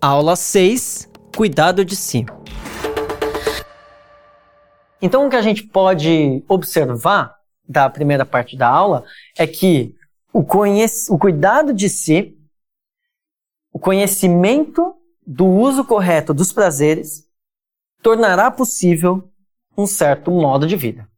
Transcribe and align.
Aula 0.00 0.36
6: 0.36 1.08
Cuidado 1.36 1.84
de 1.84 1.96
si. 1.96 2.24
Então, 5.02 5.26
o 5.26 5.30
que 5.30 5.34
a 5.34 5.42
gente 5.42 5.64
pode 5.64 6.44
observar 6.48 7.34
da 7.68 7.90
primeira 7.90 8.24
parte 8.24 8.56
da 8.56 8.68
aula 8.68 9.04
é 9.36 9.44
que 9.44 9.96
o, 10.32 10.44
conhec... 10.44 10.92
o 11.10 11.18
cuidado 11.18 11.72
de 11.72 11.88
si, 11.88 12.38
o 13.72 13.78
conhecimento 13.80 14.94
do 15.26 15.46
uso 15.46 15.84
correto 15.84 16.32
dos 16.32 16.52
prazeres, 16.52 17.24
tornará 18.00 18.52
possível 18.52 19.28
um 19.76 19.84
certo 19.84 20.30
modo 20.30 20.64
de 20.64 20.76
vida. 20.76 21.08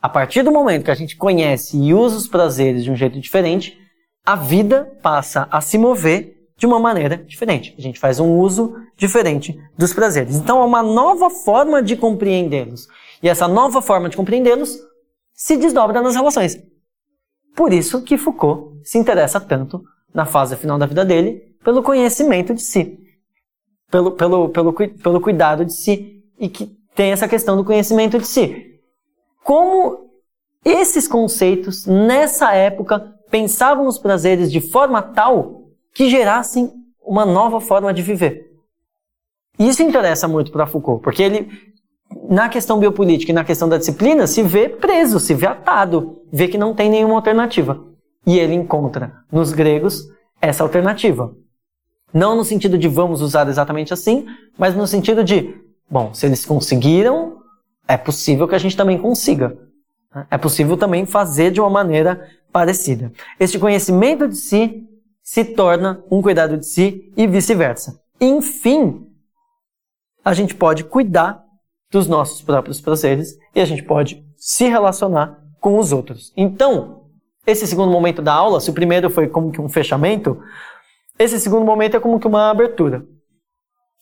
A 0.00 0.08
partir 0.08 0.44
do 0.44 0.52
momento 0.52 0.84
que 0.84 0.90
a 0.90 0.94
gente 0.94 1.16
conhece 1.16 1.76
e 1.76 1.92
usa 1.92 2.16
os 2.16 2.28
prazeres 2.28 2.84
de 2.84 2.92
um 2.92 2.96
jeito 2.96 3.20
diferente, 3.20 3.76
a 4.24 4.36
vida 4.36 4.96
passa 5.02 5.48
a 5.50 5.60
se 5.60 5.76
mover 5.76 6.39
de 6.60 6.66
uma 6.66 6.78
maneira 6.78 7.16
diferente. 7.16 7.74
A 7.78 7.80
gente 7.80 7.98
faz 7.98 8.20
um 8.20 8.38
uso 8.38 8.76
diferente 8.94 9.58
dos 9.78 9.94
prazeres. 9.94 10.36
Então, 10.36 10.60
é 10.60 10.64
uma 10.66 10.82
nova 10.82 11.30
forma 11.30 11.82
de 11.82 11.96
compreendê-los. 11.96 12.86
E 13.22 13.30
essa 13.30 13.48
nova 13.48 13.80
forma 13.80 14.10
de 14.10 14.16
compreendê-los 14.16 14.78
se 15.32 15.56
desdobra 15.56 16.02
nas 16.02 16.14
relações. 16.14 16.62
Por 17.56 17.72
isso 17.72 18.02
que 18.02 18.18
Foucault 18.18 18.78
se 18.84 18.98
interessa 18.98 19.40
tanto, 19.40 19.82
na 20.12 20.26
fase 20.26 20.54
final 20.54 20.76
da 20.78 20.84
vida 20.84 21.02
dele, 21.02 21.40
pelo 21.64 21.82
conhecimento 21.82 22.52
de 22.52 22.60
si. 22.60 22.98
Pelo, 23.90 24.12
pelo, 24.12 24.50
pelo, 24.50 24.74
pelo 24.74 25.20
cuidado 25.20 25.64
de 25.64 25.72
si. 25.72 26.22
E 26.38 26.46
que 26.46 26.76
tem 26.94 27.10
essa 27.10 27.26
questão 27.26 27.56
do 27.56 27.64
conhecimento 27.64 28.18
de 28.18 28.26
si. 28.26 28.78
Como 29.42 30.10
esses 30.62 31.08
conceitos, 31.08 31.86
nessa 31.86 32.52
época, 32.52 33.14
pensavam 33.30 33.86
os 33.86 33.96
prazeres 33.96 34.52
de 34.52 34.60
forma 34.60 35.00
tal 35.00 35.59
que 35.94 36.08
gerassem 36.08 36.72
uma 37.02 37.26
nova 37.26 37.60
forma 37.60 37.92
de 37.92 38.02
viver. 38.02 38.50
E 39.58 39.68
isso 39.68 39.82
interessa 39.82 40.26
muito 40.26 40.50
para 40.50 40.66
Foucault, 40.66 41.02
porque 41.02 41.22
ele, 41.22 41.48
na 42.28 42.48
questão 42.48 42.78
biopolítica 42.78 43.32
e 43.32 43.34
na 43.34 43.44
questão 43.44 43.68
da 43.68 43.78
disciplina, 43.78 44.26
se 44.26 44.42
vê 44.42 44.68
preso, 44.68 45.20
se 45.20 45.34
vê 45.34 45.46
atado, 45.46 46.22
vê 46.32 46.48
que 46.48 46.56
não 46.56 46.74
tem 46.74 46.88
nenhuma 46.88 47.16
alternativa. 47.16 47.84
E 48.26 48.38
ele 48.38 48.54
encontra 48.54 49.12
nos 49.30 49.52
gregos 49.52 50.08
essa 50.40 50.62
alternativa. 50.62 51.34
Não 52.12 52.36
no 52.36 52.44
sentido 52.44 52.78
de 52.78 52.88
vamos 52.88 53.20
usar 53.20 53.48
exatamente 53.48 53.92
assim, 53.92 54.26
mas 54.56 54.74
no 54.74 54.86
sentido 54.86 55.22
de, 55.22 55.54
bom, 55.88 56.12
se 56.14 56.26
eles 56.26 56.44
conseguiram, 56.44 57.38
é 57.86 57.96
possível 57.96 58.48
que 58.48 58.54
a 58.54 58.58
gente 58.58 58.76
também 58.76 58.98
consiga. 58.98 59.56
É 60.30 60.38
possível 60.38 60.76
também 60.76 61.06
fazer 61.06 61.50
de 61.50 61.60
uma 61.60 61.70
maneira 61.70 62.28
parecida. 62.52 63.12
Este 63.38 63.58
conhecimento 63.58 64.26
de 64.26 64.36
si 64.36 64.88
se 65.22 65.44
torna 65.44 66.02
um 66.10 66.22
cuidado 66.22 66.56
de 66.56 66.66
si 66.66 67.12
e 67.16 67.26
vice-versa. 67.26 68.00
Enfim, 68.20 69.06
a 70.24 70.34
gente 70.34 70.54
pode 70.54 70.84
cuidar 70.84 71.42
dos 71.90 72.06
nossos 72.06 72.42
próprios 72.42 72.80
prazeres 72.80 73.36
e 73.54 73.60
a 73.60 73.64
gente 73.64 73.82
pode 73.82 74.24
se 74.36 74.68
relacionar 74.68 75.38
com 75.60 75.78
os 75.78 75.92
outros. 75.92 76.32
Então, 76.36 77.04
esse 77.46 77.66
segundo 77.66 77.90
momento 77.90 78.22
da 78.22 78.32
aula, 78.32 78.60
se 78.60 78.70
o 78.70 78.74
primeiro 78.74 79.10
foi 79.10 79.28
como 79.28 79.50
que 79.50 79.60
um 79.60 79.68
fechamento, 79.68 80.42
esse 81.18 81.38
segundo 81.40 81.64
momento 81.64 81.96
é 81.96 82.00
como 82.00 82.20
que 82.20 82.26
uma 82.26 82.50
abertura. 82.50 83.04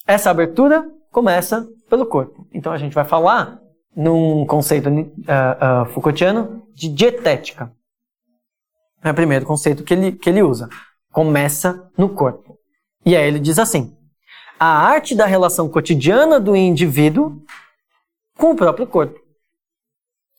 Essa 0.07 0.31
abertura 0.31 0.89
começa 1.11 1.67
pelo 1.89 2.07
corpo. 2.07 2.47
Então 2.53 2.73
a 2.73 2.79
gente 2.79 2.95
vai 2.95 3.05
falar 3.05 3.61
num 3.95 4.47
conceito 4.47 4.89
uh, 4.89 4.93
uh, 4.93 5.87
Foucaultiano 5.93 6.67
de 6.75 6.89
dietética. 6.89 7.73
É 9.03 9.11
o 9.11 9.15
primeiro 9.15 9.47
conceito 9.47 9.85
que 9.85 9.95
ele, 9.95 10.13
que 10.13 10.29
ele 10.29 10.43
usa 10.43 10.69
começa 11.13 11.91
no 11.97 12.09
corpo. 12.09 12.59
E 13.05 13.17
aí 13.17 13.27
ele 13.27 13.39
diz 13.39 13.59
assim: 13.59 13.97
a 14.59 14.67
arte 14.67 15.15
da 15.15 15.27
relação 15.27 15.69
cotidiana 15.69 16.41
do 16.41 16.57
indivíduo 16.57 17.43
com 18.37 18.53
o 18.53 18.57
próprio 18.57 18.87
corpo. 18.87 19.19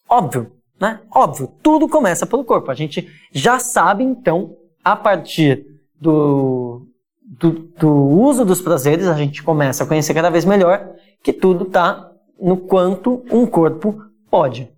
Óbvio, 0.08 0.52
né? 0.80 1.02
Óbvio, 1.14 1.48
tudo 1.62 1.88
começa 1.88 2.26
pelo 2.26 2.44
corpo. 2.44 2.72
A 2.72 2.76
gente 2.76 3.08
já 3.32 3.60
sabe, 3.60 4.04
então, 4.04 4.56
a 4.84 4.96
partir 4.96 5.66
do, 6.00 6.88
do, 7.22 7.52
do 7.52 7.92
uso 7.92 8.44
dos 8.44 8.62
prazeres, 8.62 9.08
a 9.08 9.16
gente 9.16 9.44
começa 9.44 9.84
a 9.84 9.88
conhecer 9.88 10.14
cada 10.14 10.30
vez 10.30 10.46
melhor 10.46 10.96
que 11.22 11.34
tudo 11.34 11.66
está 11.66 12.12
no 12.40 12.58
quanto 12.58 13.24
um 13.32 13.46
corpo 13.46 14.02
pode. 14.30 14.72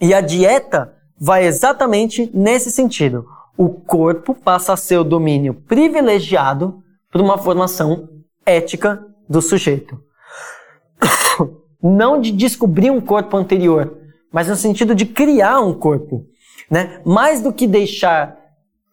E 0.00 0.14
a 0.14 0.20
dieta 0.20 0.94
vai 1.18 1.44
exatamente 1.44 2.30
nesse 2.32 2.70
sentido 2.70 3.26
o 3.56 3.68
corpo 3.68 4.34
passa 4.34 4.72
a 4.72 4.76
ser 4.76 4.98
o 4.98 5.04
domínio 5.04 5.54
privilegiado 5.54 6.82
por 7.10 7.20
uma 7.20 7.38
formação 7.38 8.08
ética 8.44 9.04
do 9.28 9.40
sujeito. 9.40 9.98
Não 11.82 12.20
de 12.20 12.32
descobrir 12.32 12.90
um 12.90 13.00
corpo 13.00 13.36
anterior, 13.36 13.96
mas 14.32 14.48
no 14.48 14.56
sentido 14.56 14.94
de 14.94 15.06
criar 15.06 15.60
um 15.60 15.72
corpo. 15.72 16.24
Né? 16.70 17.00
Mais 17.04 17.40
do 17.40 17.52
que 17.52 17.66
deixar 17.66 18.36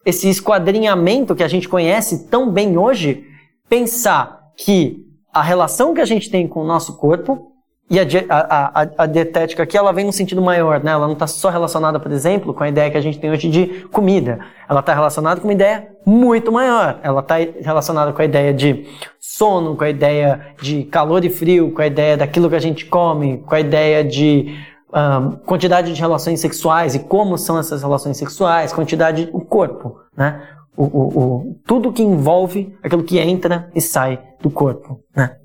esse 0.04 0.28
esquadrinhamento 0.28 1.34
que 1.34 1.42
a 1.42 1.48
gente 1.48 1.68
conhece 1.68 2.28
tão 2.28 2.50
bem 2.50 2.76
hoje, 2.76 3.24
pensar 3.68 4.50
que 4.56 5.04
a 5.32 5.42
relação 5.42 5.94
que 5.94 6.00
a 6.00 6.04
gente 6.04 6.30
tem 6.30 6.46
com 6.46 6.60
o 6.60 6.66
nosso 6.66 6.96
corpo 6.96 7.53
e 7.90 8.00
a, 8.00 8.04
a, 8.30 8.82
a, 8.82 8.88
a, 8.98 9.06
dietética 9.06 9.62
aqui, 9.62 9.76
ela 9.76 9.92
vem 9.92 10.06
no 10.06 10.12
sentido 10.12 10.40
maior, 10.40 10.82
né? 10.82 10.92
Ela 10.92 11.06
não 11.06 11.12
está 11.12 11.26
só 11.26 11.50
relacionada, 11.50 12.00
por 12.00 12.10
exemplo, 12.10 12.54
com 12.54 12.64
a 12.64 12.68
ideia 12.68 12.90
que 12.90 12.96
a 12.96 13.00
gente 13.00 13.18
tem 13.18 13.30
hoje 13.30 13.48
de 13.50 13.66
comida. 13.92 14.40
Ela 14.68 14.80
está 14.80 14.94
relacionada 14.94 15.38
com 15.38 15.46
uma 15.46 15.52
ideia 15.52 15.88
muito 16.06 16.50
maior. 16.50 16.98
Ela 17.02 17.20
está 17.20 17.34
relacionada 17.60 18.12
com 18.12 18.22
a 18.22 18.24
ideia 18.24 18.54
de 18.54 18.86
sono, 19.20 19.76
com 19.76 19.84
a 19.84 19.90
ideia 19.90 20.54
de 20.62 20.84
calor 20.84 21.24
e 21.26 21.30
frio, 21.30 21.72
com 21.72 21.82
a 21.82 21.86
ideia 21.86 22.16
daquilo 22.16 22.48
que 22.48 22.56
a 22.56 22.60
gente 22.60 22.86
come, 22.86 23.38
com 23.38 23.54
a 23.54 23.60
ideia 23.60 24.02
de 24.02 24.56
um, 24.90 25.32
quantidade 25.44 25.92
de 25.92 26.00
relações 26.00 26.40
sexuais 26.40 26.94
e 26.94 27.00
como 27.00 27.36
são 27.36 27.58
essas 27.58 27.82
relações 27.82 28.16
sexuais, 28.16 28.72
quantidade 28.72 29.26
do 29.26 29.40
corpo, 29.40 30.00
né? 30.16 30.42
O, 30.76 30.84
o, 30.84 31.18
o, 31.18 31.60
tudo 31.66 31.92
que 31.92 32.02
envolve 32.02 32.76
aquilo 32.82 33.04
que 33.04 33.18
entra 33.18 33.70
e 33.74 33.80
sai 33.80 34.20
do 34.40 34.50
corpo, 34.50 35.00
né? 35.14 35.36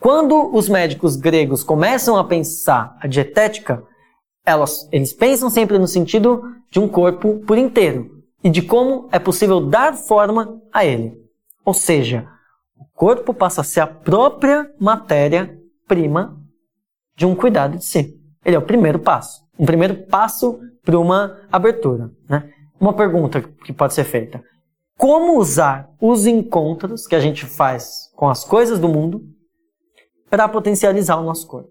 Quando 0.00 0.56
os 0.56 0.66
médicos 0.66 1.14
gregos 1.14 1.62
começam 1.62 2.16
a 2.16 2.24
pensar 2.24 2.96
a 2.98 3.06
dietética, 3.06 3.84
elas, 4.46 4.88
eles 4.90 5.12
pensam 5.12 5.50
sempre 5.50 5.78
no 5.78 5.86
sentido 5.86 6.42
de 6.70 6.80
um 6.80 6.88
corpo 6.88 7.40
por 7.46 7.58
inteiro 7.58 8.22
e 8.42 8.48
de 8.48 8.62
como 8.62 9.10
é 9.12 9.18
possível 9.18 9.60
dar 9.60 9.94
forma 9.94 10.58
a 10.72 10.86
ele. 10.86 11.20
Ou 11.66 11.74
seja, 11.74 12.26
o 12.78 12.86
corpo 12.94 13.34
passa 13.34 13.60
a 13.60 13.64
ser 13.64 13.80
a 13.80 13.86
própria 13.86 14.70
matéria-prima 14.80 16.34
de 17.14 17.26
um 17.26 17.34
cuidado 17.34 17.76
de 17.76 17.84
si. 17.84 18.18
Ele 18.42 18.56
é 18.56 18.58
o 18.58 18.62
primeiro 18.62 19.00
passo. 19.00 19.42
Um 19.58 19.66
primeiro 19.66 20.06
passo 20.06 20.58
para 20.82 20.98
uma 20.98 21.36
abertura. 21.52 22.10
Né? 22.26 22.50
Uma 22.80 22.94
pergunta 22.94 23.42
que 23.42 23.72
pode 23.74 23.92
ser 23.92 24.04
feita: 24.04 24.42
Como 24.96 25.38
usar 25.38 25.90
os 26.00 26.26
encontros 26.26 27.06
que 27.06 27.14
a 27.14 27.20
gente 27.20 27.44
faz 27.44 28.10
com 28.16 28.30
as 28.30 28.44
coisas 28.44 28.78
do 28.78 28.88
mundo 28.88 29.22
para 30.30 30.48
potencializar 30.48 31.16
o 31.16 31.24
nosso 31.24 31.46
corpo. 31.46 31.70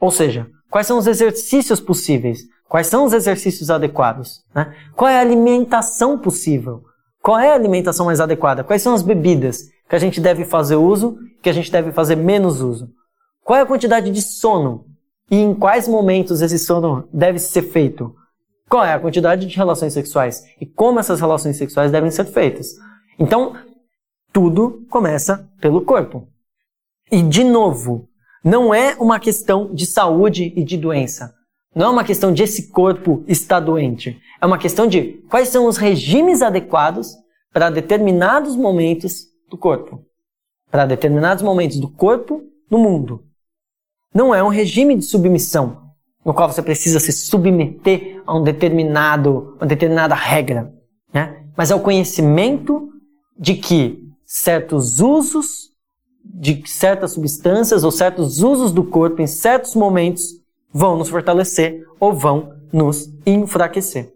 Ou 0.00 0.10
seja, 0.10 0.48
quais 0.70 0.86
são 0.86 0.98
os 0.98 1.06
exercícios 1.06 1.78
possíveis? 1.78 2.40
Quais 2.68 2.86
são 2.86 3.04
os 3.04 3.12
exercícios 3.12 3.70
adequados? 3.70 4.42
Né? 4.54 4.74
Qual 4.96 5.08
é 5.08 5.18
a 5.18 5.20
alimentação 5.20 6.18
possível? 6.18 6.82
Qual 7.22 7.38
é 7.38 7.50
a 7.50 7.54
alimentação 7.54 8.06
mais 8.06 8.20
adequada? 8.20 8.64
Quais 8.64 8.80
são 8.80 8.94
as 8.94 9.02
bebidas 9.02 9.68
que 9.88 9.94
a 9.94 9.98
gente 9.98 10.20
deve 10.20 10.44
fazer 10.44 10.76
uso, 10.76 11.18
que 11.42 11.50
a 11.50 11.52
gente 11.52 11.70
deve 11.70 11.92
fazer 11.92 12.16
menos 12.16 12.62
uso? 12.62 12.88
Qual 13.44 13.58
é 13.58 13.62
a 13.62 13.66
quantidade 13.66 14.10
de 14.10 14.22
sono? 14.22 14.86
E 15.30 15.36
em 15.36 15.54
quais 15.54 15.86
momentos 15.86 16.40
esse 16.40 16.58
sono 16.58 17.08
deve 17.12 17.38
ser 17.38 17.62
feito? 17.62 18.14
Qual 18.68 18.84
é 18.84 18.94
a 18.94 19.00
quantidade 19.00 19.46
de 19.46 19.56
relações 19.56 19.92
sexuais? 19.92 20.44
E 20.60 20.64
como 20.64 21.00
essas 21.00 21.20
relações 21.20 21.56
sexuais 21.56 21.90
devem 21.90 22.10
ser 22.10 22.24
feitas? 22.24 22.76
Então, 23.18 23.54
tudo 24.32 24.86
começa 24.88 25.48
pelo 25.60 25.80
corpo. 25.80 26.28
E, 27.10 27.22
de 27.22 27.42
novo, 27.42 28.08
não 28.44 28.72
é 28.72 28.94
uma 28.98 29.18
questão 29.18 29.74
de 29.74 29.84
saúde 29.84 30.52
e 30.56 30.64
de 30.64 30.76
doença. 30.76 31.34
Não 31.74 31.86
é 31.86 31.90
uma 31.90 32.04
questão 32.04 32.32
de 32.32 32.42
esse 32.42 32.70
corpo 32.70 33.24
estar 33.28 33.60
doente. 33.60 34.18
É 34.40 34.46
uma 34.46 34.58
questão 34.58 34.86
de 34.86 35.22
quais 35.28 35.48
são 35.48 35.66
os 35.66 35.76
regimes 35.76 36.42
adequados 36.42 37.14
para 37.52 37.70
determinados 37.70 38.56
momentos 38.56 39.26
do 39.48 39.56
corpo. 39.56 40.04
Para 40.70 40.86
determinados 40.86 41.42
momentos 41.42 41.78
do 41.78 41.88
corpo 41.88 42.42
no 42.70 42.78
mundo. 42.78 43.24
Não 44.14 44.34
é 44.34 44.42
um 44.42 44.48
regime 44.48 44.96
de 44.96 45.04
submissão, 45.04 45.82
no 46.24 46.34
qual 46.34 46.50
você 46.50 46.62
precisa 46.62 46.98
se 46.98 47.12
submeter 47.12 48.22
a 48.26 48.36
um 48.36 48.42
determinado, 48.42 49.56
uma 49.56 49.66
determinada 49.66 50.14
regra. 50.14 50.72
Né? 51.12 51.44
Mas 51.56 51.70
é 51.70 51.74
o 51.74 51.80
conhecimento 51.80 52.88
de 53.38 53.54
que 53.54 53.98
certos 54.24 55.00
usos 55.00 55.69
de 56.34 56.62
certas 56.68 57.12
substâncias 57.12 57.84
ou 57.84 57.90
certos 57.90 58.42
usos 58.42 58.72
do 58.72 58.84
corpo 58.84 59.20
em 59.20 59.26
certos 59.26 59.74
momentos 59.74 60.22
vão 60.72 60.96
nos 60.96 61.08
fortalecer 61.08 61.84
ou 61.98 62.12
vão 62.12 62.54
nos 62.72 63.08
enfraquecer. 63.26 64.12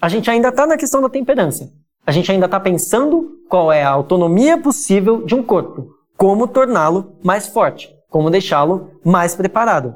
A 0.00 0.08
gente 0.08 0.30
ainda 0.30 0.48
está 0.48 0.66
na 0.66 0.76
questão 0.76 1.00
da 1.00 1.08
temperança. 1.08 1.72
A 2.04 2.10
gente 2.10 2.30
ainda 2.30 2.46
está 2.46 2.58
pensando 2.58 3.38
qual 3.48 3.70
é 3.72 3.82
a 3.82 3.90
autonomia 3.90 4.58
possível 4.58 5.24
de 5.24 5.34
um 5.34 5.42
corpo, 5.42 5.94
como 6.16 6.48
torná-lo 6.48 7.16
mais 7.22 7.46
forte, 7.46 7.94
como 8.08 8.30
deixá-lo 8.30 8.90
mais 9.04 9.34
preparado. 9.34 9.94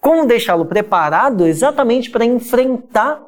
Como 0.00 0.26
deixá-lo 0.26 0.66
preparado 0.66 1.46
exatamente 1.46 2.10
para 2.10 2.24
enfrentar 2.24 3.22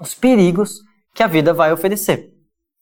os 0.00 0.14
perigos 0.14 0.80
que 1.14 1.22
a 1.22 1.26
vida 1.26 1.52
vai 1.52 1.72
oferecer. 1.72 2.32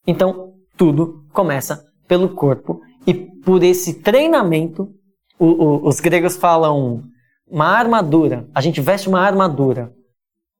Então, 0.06 0.54
tudo 0.76 1.24
começa 1.32 1.84
pelo 2.06 2.28
corpo 2.28 2.80
e 3.06 3.14
por 3.14 3.62
esse 3.62 3.94
treinamento, 3.94 4.92
o, 5.38 5.46
o, 5.46 5.88
os 5.88 6.00
gregos 6.00 6.36
falam 6.36 7.04
uma 7.46 7.66
armadura. 7.66 8.48
A 8.54 8.60
gente 8.60 8.80
veste 8.80 9.08
uma 9.08 9.20
armadura. 9.20 9.94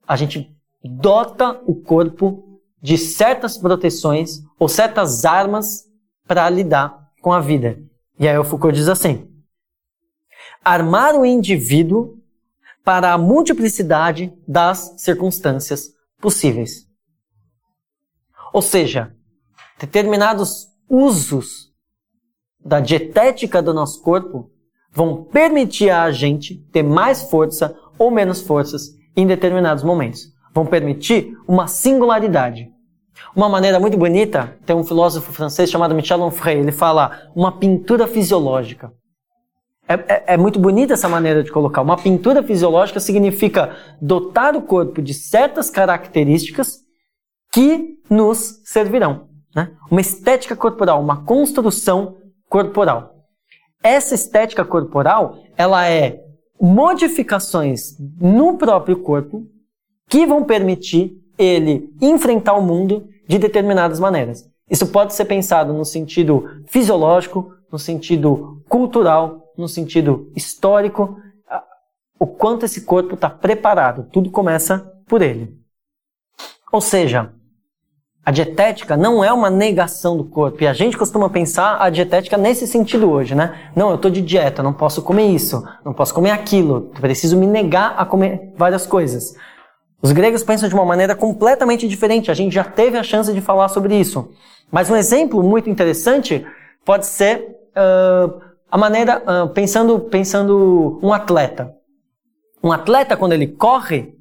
A 0.07 0.15
gente 0.15 0.55
dota 0.83 1.61
o 1.67 1.75
corpo 1.75 2.61
de 2.81 2.97
certas 2.97 3.59
proteções 3.59 4.41
ou 4.59 4.69
certas 4.69 5.25
armas 5.25 5.85
para 6.27 6.49
lidar 6.49 7.11
com 7.21 7.33
a 7.33 7.41
vida. 7.41 7.83
E 8.19 8.29
aí 8.29 8.39
o 8.39 8.45
Foucault 8.45 8.77
diz 8.77 8.89
assim: 8.89 9.29
armar 10.65 11.17
o 11.17 11.27
indivíduo 11.27 12.17
para 12.85 13.13
a 13.13 13.19
multiplicidade 13.19 14.33
das 14.47 14.95
circunstâncias 14.99 15.91
possíveis. 16.21 16.87
Ou 18.53 18.63
seja, 18.63 19.13
determinados 19.79 20.69
usos 20.89 21.66
da 22.67 22.81
dietética 22.81 23.63
do 23.63 23.73
nosso 23.73 24.03
corpo 24.03 24.51
vão 24.93 25.25
permitir 25.25 25.91
a 25.91 26.11
gente 26.11 26.57
ter 26.73 26.83
mais 26.83 27.31
força 27.31 27.77
ou 27.99 28.11
menos 28.11 28.43
forças 28.43 28.91
em 29.17 29.27
determinados 29.27 29.85
momentos. 29.85 30.33
Vão 30.53 30.67
permitir 30.67 31.33
uma 31.47 31.69
singularidade. 31.69 32.69
Uma 33.35 33.49
maneira 33.49 33.79
muito 33.79 33.97
bonita, 33.97 34.59
tem 34.67 34.75
um 34.75 34.85
filósofo 34.85 35.33
francês 35.33 35.71
chamado 35.71 35.95
Michel 35.95 36.21
Onfray, 36.21 36.59
ele 36.59 36.73
fala 36.73 37.31
uma 37.35 37.53
pintura 37.53 38.07
fisiológica. 38.07 38.93
É, 39.89 39.95
é, 39.95 40.25
é, 40.35 40.37
muito 40.37 40.59
bonita 40.59 40.95
essa 40.95 41.09
maneira 41.09 41.45
de 41.45 41.53
colocar. 41.53 41.81
Uma 41.81 41.97
pintura 41.97 42.43
fisiológica 42.43 42.99
significa 42.99 43.77
dotar 44.03 44.57
o 44.57 44.63
corpo 44.63 45.01
de 45.01 45.15
certas 45.15 45.71
características 45.71 46.81
que 47.53 47.95
nos 48.11 48.61
servirão. 48.65 49.29
Né? 49.55 49.71
Uma 49.91 50.01
estética 50.01 50.57
corporal, 50.57 51.01
uma 51.01 51.25
construção 51.25 52.17
corporal. 52.49 53.15
Essa 53.83 54.15
estética 54.15 54.65
corporal, 54.65 55.39
ela 55.57 55.89
é 55.89 56.23
modificações 56.61 57.97
no 58.21 58.57
próprio 58.57 58.99
corpo 59.03 59.47
que 60.09 60.27
vão 60.27 60.45
permitir 60.45 61.21
ele 61.39 61.95
enfrentar 62.01 62.55
o 62.55 62.63
mundo 62.63 63.09
de 63.29 63.39
determinadas 63.39 64.01
maneiras. 64.01 64.49
Isso 64.69 64.87
pode 64.87 65.15
ser 65.15 65.27
pensado 65.27 65.73
no 65.73 65.85
sentido 65.85 66.63
fisiológico, 66.67 67.53
no 67.71 67.79
sentido 67.79 68.63
cultural, 68.69 69.53
no 69.57 69.69
sentido 69.69 70.31
histórico, 70.35 71.21
o 72.19 72.27
quanto 72.27 72.65
esse 72.65 72.83
corpo 72.83 73.15
está 73.15 73.29
preparado. 73.29 74.09
Tudo 74.11 74.31
começa 74.31 74.79
por 75.07 75.23
ele. 75.23 75.57
Ou 76.73 76.81
seja, 76.81 77.33
a 78.27 78.33
dietética 78.33 78.97
não 78.97 79.23
é 79.23 79.33
uma 79.33 79.49
negação 79.49 80.17
do 80.17 80.25
corpo. 80.25 80.61
E 80.61 80.67
a 80.67 80.73
gente 80.73 80.99
costuma 80.99 81.31
pensar 81.31 81.81
a 81.81 81.89
dietética 81.89 82.37
nesse 82.37 82.67
sentido 82.67 83.09
hoje, 83.09 83.37
né? 83.37 83.71
Não, 83.77 83.91
eu 83.91 83.95
estou 83.95 84.11
de 84.11 84.21
dieta, 84.21 84.65
não 84.65 84.73
posso 84.73 85.01
comer 85.01 85.29
isso, 85.29 85.65
não 85.85 85.93
posso 85.93 86.13
comer 86.13 86.33
aquilo, 86.33 86.91
preciso 87.01 87.37
me 87.37 87.47
negar 87.47 87.95
a 87.97 88.05
comer 88.05 88.53
várias 88.57 88.85
coisas. 88.85 89.37
Os 90.03 90.11
gregos 90.11 90.43
pensam 90.43 90.69
de 90.69 90.75
uma 90.75 90.85
maneira 90.85 91.15
completamente 91.15 91.87
diferente. 91.87 92.29
A 92.29 92.35
gente 92.35 92.53
já 92.53 92.65
teve 92.65 92.99
a 92.99 93.03
chance 93.05 93.33
de 93.33 93.41
falar 93.41 93.69
sobre 93.69 93.95
isso. 93.95 94.29
Mas 94.73 94.91
um 94.91 94.97
exemplo 94.97 95.41
muito 95.41 95.71
interessante 95.71 96.45
pode 96.85 97.07
ser 97.07 97.47
uh, 97.77 98.41
a 98.69 98.77
maneira, 98.77 99.23
uh, 99.23 99.49
pensando, 99.51 100.01
pensando 100.01 100.99
um 101.01 101.13
atleta. 101.13 101.73
Um 102.61 102.73
atleta, 102.73 103.17
quando 103.17 103.35
ele 103.35 103.47
corre, 103.47 104.16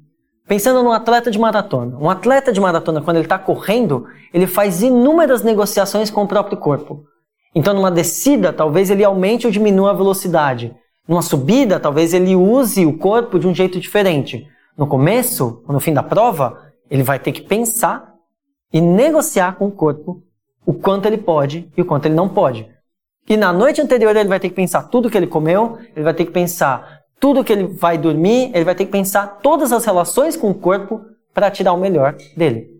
pensando 0.46 0.82
num 0.82 0.92
atleta 0.92 1.30
de 1.30 1.38
maratona. 1.38 1.96
Um 1.98 2.08
atleta 2.08 2.52
de 2.52 2.60
maratona, 2.60 3.00
quando 3.00 3.16
ele 3.16 3.26
está 3.26 3.38
correndo, 3.38 4.06
ele 4.32 4.46
faz 4.46 4.82
inúmeras 4.82 5.42
negociações 5.42 6.10
com 6.10 6.22
o 6.22 6.28
próprio 6.28 6.56
corpo. 6.56 7.04
Então, 7.54 7.74
numa 7.74 7.90
descida, 7.90 8.52
talvez 8.52 8.90
ele 8.90 9.04
aumente 9.04 9.46
ou 9.46 9.52
diminua 9.52 9.90
a 9.90 9.94
velocidade. 9.94 10.74
Numa 11.08 11.22
subida, 11.22 11.80
talvez 11.80 12.12
ele 12.12 12.36
use 12.36 12.84
o 12.84 12.98
corpo 12.98 13.38
de 13.38 13.46
um 13.46 13.54
jeito 13.54 13.80
diferente. 13.80 14.46
No 14.76 14.86
começo, 14.86 15.62
ou 15.66 15.72
no 15.72 15.80
fim 15.80 15.94
da 15.94 16.02
prova, 16.02 16.60
ele 16.90 17.02
vai 17.02 17.18
ter 17.18 17.32
que 17.32 17.42
pensar 17.42 18.14
e 18.72 18.80
negociar 18.80 19.56
com 19.56 19.66
o 19.66 19.72
corpo 19.72 20.22
o 20.66 20.74
quanto 20.74 21.06
ele 21.06 21.16
pode 21.16 21.70
e 21.76 21.82
o 21.82 21.84
quanto 21.84 22.06
ele 22.06 22.14
não 22.14 22.28
pode. 22.28 22.68
E 23.28 23.36
na 23.36 23.52
noite 23.52 23.80
anterior 23.80 24.14
ele 24.14 24.28
vai 24.28 24.38
ter 24.38 24.48
que 24.48 24.54
pensar 24.54 24.84
tudo 24.84 25.08
que 25.08 25.16
ele 25.16 25.26
comeu, 25.26 25.78
ele 25.94 26.04
vai 26.04 26.14
ter 26.14 26.24
que 26.24 26.30
pensar 26.30 27.00
tudo 27.20 27.44
que 27.44 27.52
ele 27.52 27.66
vai 27.66 27.96
dormir, 27.96 28.50
ele 28.54 28.64
vai 28.64 28.74
ter 28.74 28.84
que 28.84 28.92
pensar 28.92 29.38
todas 29.42 29.72
as 29.72 29.84
relações 29.84 30.36
com 30.36 30.50
o 30.50 30.54
corpo 30.54 31.00
para 31.32 31.50
tirar 31.50 31.72
o 31.72 31.78
melhor 31.78 32.16
dele. 32.36 32.70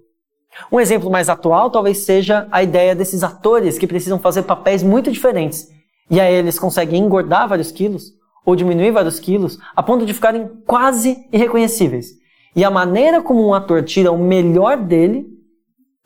Um 0.70 0.80
exemplo 0.80 1.10
mais 1.10 1.28
atual 1.28 1.70
talvez 1.70 1.98
seja 1.98 2.48
a 2.50 2.62
ideia 2.62 2.94
desses 2.94 3.22
atores 3.22 3.78
que 3.78 3.86
precisam 3.86 4.18
fazer 4.18 4.42
papéis 4.42 4.82
muito 4.82 5.10
diferentes. 5.10 5.68
E 6.10 6.20
aí 6.20 6.34
eles 6.34 6.58
conseguem 6.58 7.02
engordar 7.02 7.48
vários 7.48 7.70
quilos 7.70 8.12
ou 8.44 8.56
diminuir 8.56 8.90
vários 8.90 9.18
quilos 9.18 9.58
a 9.74 9.82
ponto 9.82 10.06
de 10.06 10.14
ficarem 10.14 10.48
quase 10.66 11.26
irreconhecíveis. 11.32 12.12
E 12.54 12.64
a 12.64 12.70
maneira 12.70 13.20
como 13.20 13.46
um 13.46 13.52
ator 13.52 13.82
tira 13.82 14.10
o 14.10 14.18
melhor 14.18 14.78
dele 14.78 15.26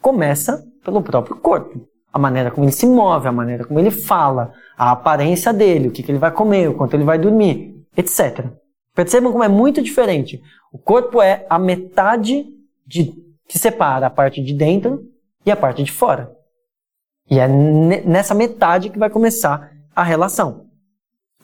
começa 0.01 0.65
pelo 0.83 1.03
próprio 1.03 1.37
corpo 1.37 1.91
a 2.13 2.19
maneira 2.19 2.51
como 2.51 2.65
ele 2.65 2.73
se 2.73 2.87
move, 2.87 3.29
a 3.29 3.33
maneira 3.33 3.65
como 3.65 3.79
ele 3.79 3.91
fala, 3.91 4.53
a 4.77 4.91
aparência 4.91 5.53
dele, 5.53 5.89
o 5.89 5.91
que, 5.91 6.03
que 6.03 6.11
ele 6.11 6.19
vai 6.19 6.31
comer, 6.31 6.69
o 6.69 6.75
quanto 6.75 6.95
ele 6.95 7.05
vai 7.05 7.19
dormir, 7.19 7.70
etc. 7.97 8.47
Percebam 8.95 9.33
como 9.33 9.45
é 9.45 9.49
muito 9.49 9.83
diferente. 9.83 10.41
O 10.73 10.79
corpo 10.79 11.21
é 11.21 11.47
a 11.49 11.59
metade 11.59 12.47
de, 12.87 13.13
que 13.49 13.59
separa 13.59 14.07
a 14.07 14.11
parte 14.11 14.43
de 14.43 14.53
dentro 14.55 15.05
e 15.45 15.51
a 15.51 15.57
parte 15.57 15.83
de 15.83 15.91
fora. 15.91 16.31
E 17.31 17.39
é 17.39 17.47
nessa 17.47 18.35
metade 18.35 18.91
que 18.91 18.99
vai 18.99 19.09
começar 19.09 19.71
a 19.95 20.03
relação. 20.03 20.67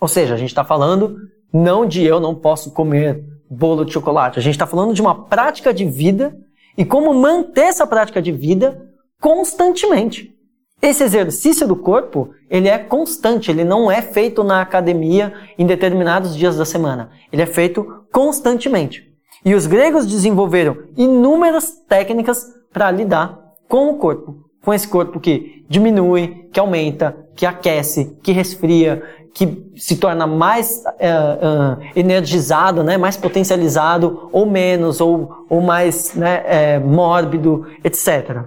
Ou 0.01 0.09
seja, 0.09 0.35
a 0.35 0.37
gente 0.37 0.49
está 0.49 0.65
falando 0.65 1.17
não 1.53 1.87
de 1.87 2.05
eu 2.05 2.21
não 2.21 2.35
posso 2.35 2.73
comer 2.73 3.25
bolo 3.49 3.85
de 3.85 3.93
chocolate. 3.93 4.39
A 4.39 4.43
gente 4.43 4.55
está 4.55 4.67
falando 4.67 4.93
de 4.93 5.01
uma 5.01 5.27
prática 5.27 5.73
de 5.73 5.85
vida 5.85 6.37
e 6.77 6.85
como 6.85 7.15
manter 7.15 7.67
essa 7.67 7.87
prática 7.87 8.21
de 8.21 8.33
vida 8.33 8.91
constantemente. 9.21 10.36
Esse 10.81 11.05
exercício 11.05 11.67
do 11.67 11.75
corpo, 11.75 12.31
ele 12.51 12.69
é 12.69 12.79
constante, 12.79 13.51
ele 13.51 13.65
não 13.65 13.91
é 13.91 14.03
feito 14.03 14.45
na 14.45 14.61
academia 14.61 15.33
em 15.59 15.67
determinados 15.67 16.37
dias 16.37 16.57
da 16.57 16.65
semana. 16.65 17.11
Ele 17.33 17.43
é 17.43 17.47
feito 17.47 18.05
constantemente. 18.13 19.03
E 19.45 19.55
os 19.55 19.67
gregos 19.67 20.07
desenvolveram 20.07 20.77
inúmeras 20.97 21.73
técnicas 21.89 22.47
para 22.73 22.91
lidar 22.91 23.39
com 23.69 23.91
o 23.91 23.97
corpo. 23.97 24.45
Com 24.63 24.75
esse 24.75 24.87
corpo 24.87 25.19
que 25.19 25.65
diminui, 25.69 26.49
que 26.53 26.61
aumenta, 26.61 27.17
que 27.35 27.47
aquece, 27.47 28.19
que 28.23 28.33
resfria, 28.33 29.03
que 29.33 29.71
se 29.77 29.97
torna 29.97 30.27
mais 30.27 30.83
uh, 30.87 31.79
uh, 31.79 31.83
energizado, 31.95 32.83
né, 32.83 32.97
mais 32.97 33.17
potencializado, 33.17 34.29
ou 34.33 34.47
menos, 34.47 35.01
ou, 35.01 35.45
ou 35.49 35.61
mais 35.61 36.15
né, 36.15 36.43
é, 36.47 36.79
mórbido, 36.79 37.67
etc. 37.85 38.47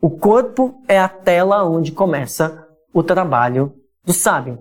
O 0.00 0.08
corpo 0.08 0.82
é 0.88 0.98
a 0.98 1.08
tela 1.08 1.64
onde 1.64 1.92
começa 1.92 2.66
o 2.92 3.02
trabalho 3.02 3.74
do 4.02 4.12
sábio. 4.12 4.58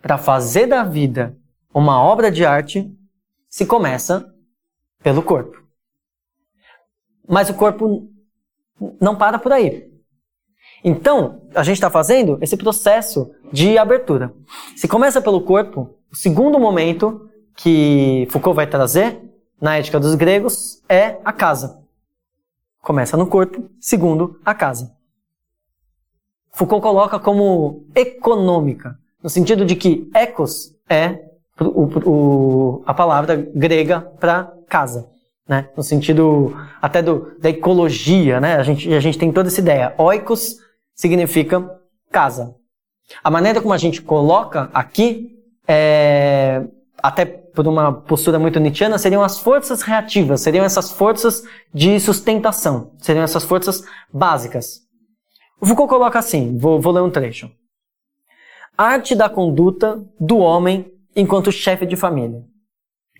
Para 0.00 0.16
fazer 0.16 0.66
da 0.66 0.82
vida 0.82 1.36
uma 1.74 2.02
obra 2.02 2.30
de 2.30 2.44
arte, 2.44 2.90
se 3.48 3.66
começa 3.66 4.26
pelo 5.02 5.22
corpo. 5.22 5.62
Mas 7.28 7.50
o 7.50 7.54
corpo 7.54 8.08
não 9.00 9.14
para 9.14 9.38
por 9.38 9.52
aí. 9.52 9.92
Então, 10.82 11.42
a 11.54 11.62
gente 11.62 11.76
está 11.76 11.90
fazendo 11.90 12.38
esse 12.40 12.56
processo 12.56 13.30
de 13.52 13.76
abertura. 13.76 14.34
Se 14.76 14.88
começa 14.88 15.20
pelo 15.20 15.42
corpo, 15.42 15.94
o 16.10 16.16
segundo 16.16 16.58
momento 16.58 17.28
que 17.54 18.26
Foucault 18.30 18.56
vai 18.56 18.66
trazer 18.66 19.20
na 19.60 19.76
ética 19.76 20.00
dos 20.00 20.14
gregos 20.14 20.82
é 20.88 21.18
a 21.24 21.32
casa. 21.32 21.81
Começa 22.82 23.16
no 23.16 23.28
corpo, 23.28 23.70
segundo, 23.80 24.40
a 24.44 24.52
casa. 24.52 24.92
Foucault 26.50 26.82
coloca 26.82 27.16
como 27.20 27.86
econômica, 27.94 28.98
no 29.22 29.30
sentido 29.30 29.64
de 29.64 29.76
que 29.76 30.10
ecos 30.12 30.74
é 30.90 31.20
o, 31.60 31.84
o, 32.10 32.82
a 32.84 32.92
palavra 32.92 33.36
grega 33.54 34.00
para 34.00 34.52
casa. 34.68 35.08
Né? 35.48 35.68
No 35.76 35.82
sentido 35.84 36.56
até 36.80 37.00
do, 37.00 37.38
da 37.38 37.50
ecologia, 37.50 38.40
né? 38.40 38.56
a, 38.56 38.64
gente, 38.64 38.92
a 38.92 38.98
gente 38.98 39.16
tem 39.16 39.32
toda 39.32 39.48
essa 39.48 39.60
ideia. 39.60 39.94
Oikos 39.96 40.56
significa 40.92 41.80
casa. 42.10 42.56
A 43.22 43.30
maneira 43.30 43.60
como 43.60 43.72
a 43.72 43.78
gente 43.78 44.02
coloca 44.02 44.68
aqui 44.74 45.38
é 45.68 46.64
até 47.02 47.24
por 47.24 47.66
uma 47.66 47.92
postura 47.92 48.38
muito 48.38 48.60
nietzschiana, 48.60 48.96
seriam 48.96 49.22
as 49.22 49.38
forças 49.38 49.82
reativas, 49.82 50.40
seriam 50.40 50.64
essas 50.64 50.92
forças 50.92 51.42
de 51.74 51.98
sustentação, 51.98 52.92
seriam 52.98 53.24
essas 53.24 53.42
forças 53.42 53.82
básicas. 54.12 54.80
O 55.60 55.66
Foucault 55.66 55.88
coloca 55.88 56.18
assim, 56.18 56.56
vou, 56.56 56.80
vou 56.80 56.92
ler 56.92 57.02
um 57.02 57.10
trecho. 57.10 57.50
Arte 58.78 59.14
da 59.14 59.28
conduta 59.28 60.02
do 60.18 60.38
homem 60.38 60.90
enquanto 61.14 61.50
chefe 61.50 61.84
de 61.84 61.96
família. 61.96 62.42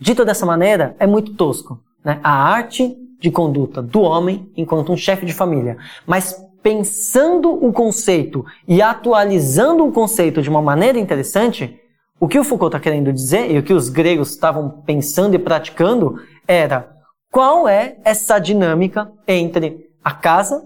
Dito 0.00 0.24
dessa 0.24 0.46
maneira, 0.46 0.96
é 0.98 1.06
muito 1.06 1.34
tosco. 1.34 1.80
Né? 2.04 2.20
A 2.22 2.32
arte 2.32 2.96
de 3.20 3.30
conduta 3.30 3.82
do 3.82 4.00
homem 4.00 4.50
enquanto 4.56 4.92
um 4.92 4.96
chefe 4.96 5.26
de 5.26 5.32
família. 5.32 5.76
Mas 6.06 6.34
pensando 6.62 7.52
o 7.52 7.72
conceito 7.72 8.44
e 8.66 8.80
atualizando 8.80 9.84
o 9.84 9.92
conceito 9.92 10.40
de 10.40 10.48
uma 10.48 10.62
maneira 10.62 10.98
interessante, 10.98 11.78
o 12.22 12.28
que 12.28 12.38
o 12.38 12.44
Foucault 12.44 12.68
está 12.68 12.78
querendo 12.78 13.12
dizer 13.12 13.50
e 13.50 13.58
o 13.58 13.64
que 13.64 13.72
os 13.72 13.88
gregos 13.88 14.30
estavam 14.30 14.70
pensando 14.86 15.34
e 15.34 15.40
praticando 15.40 16.22
era 16.46 16.96
qual 17.32 17.66
é 17.66 17.98
essa 18.04 18.38
dinâmica 18.38 19.10
entre 19.26 19.90
a 20.04 20.12
casa 20.12 20.62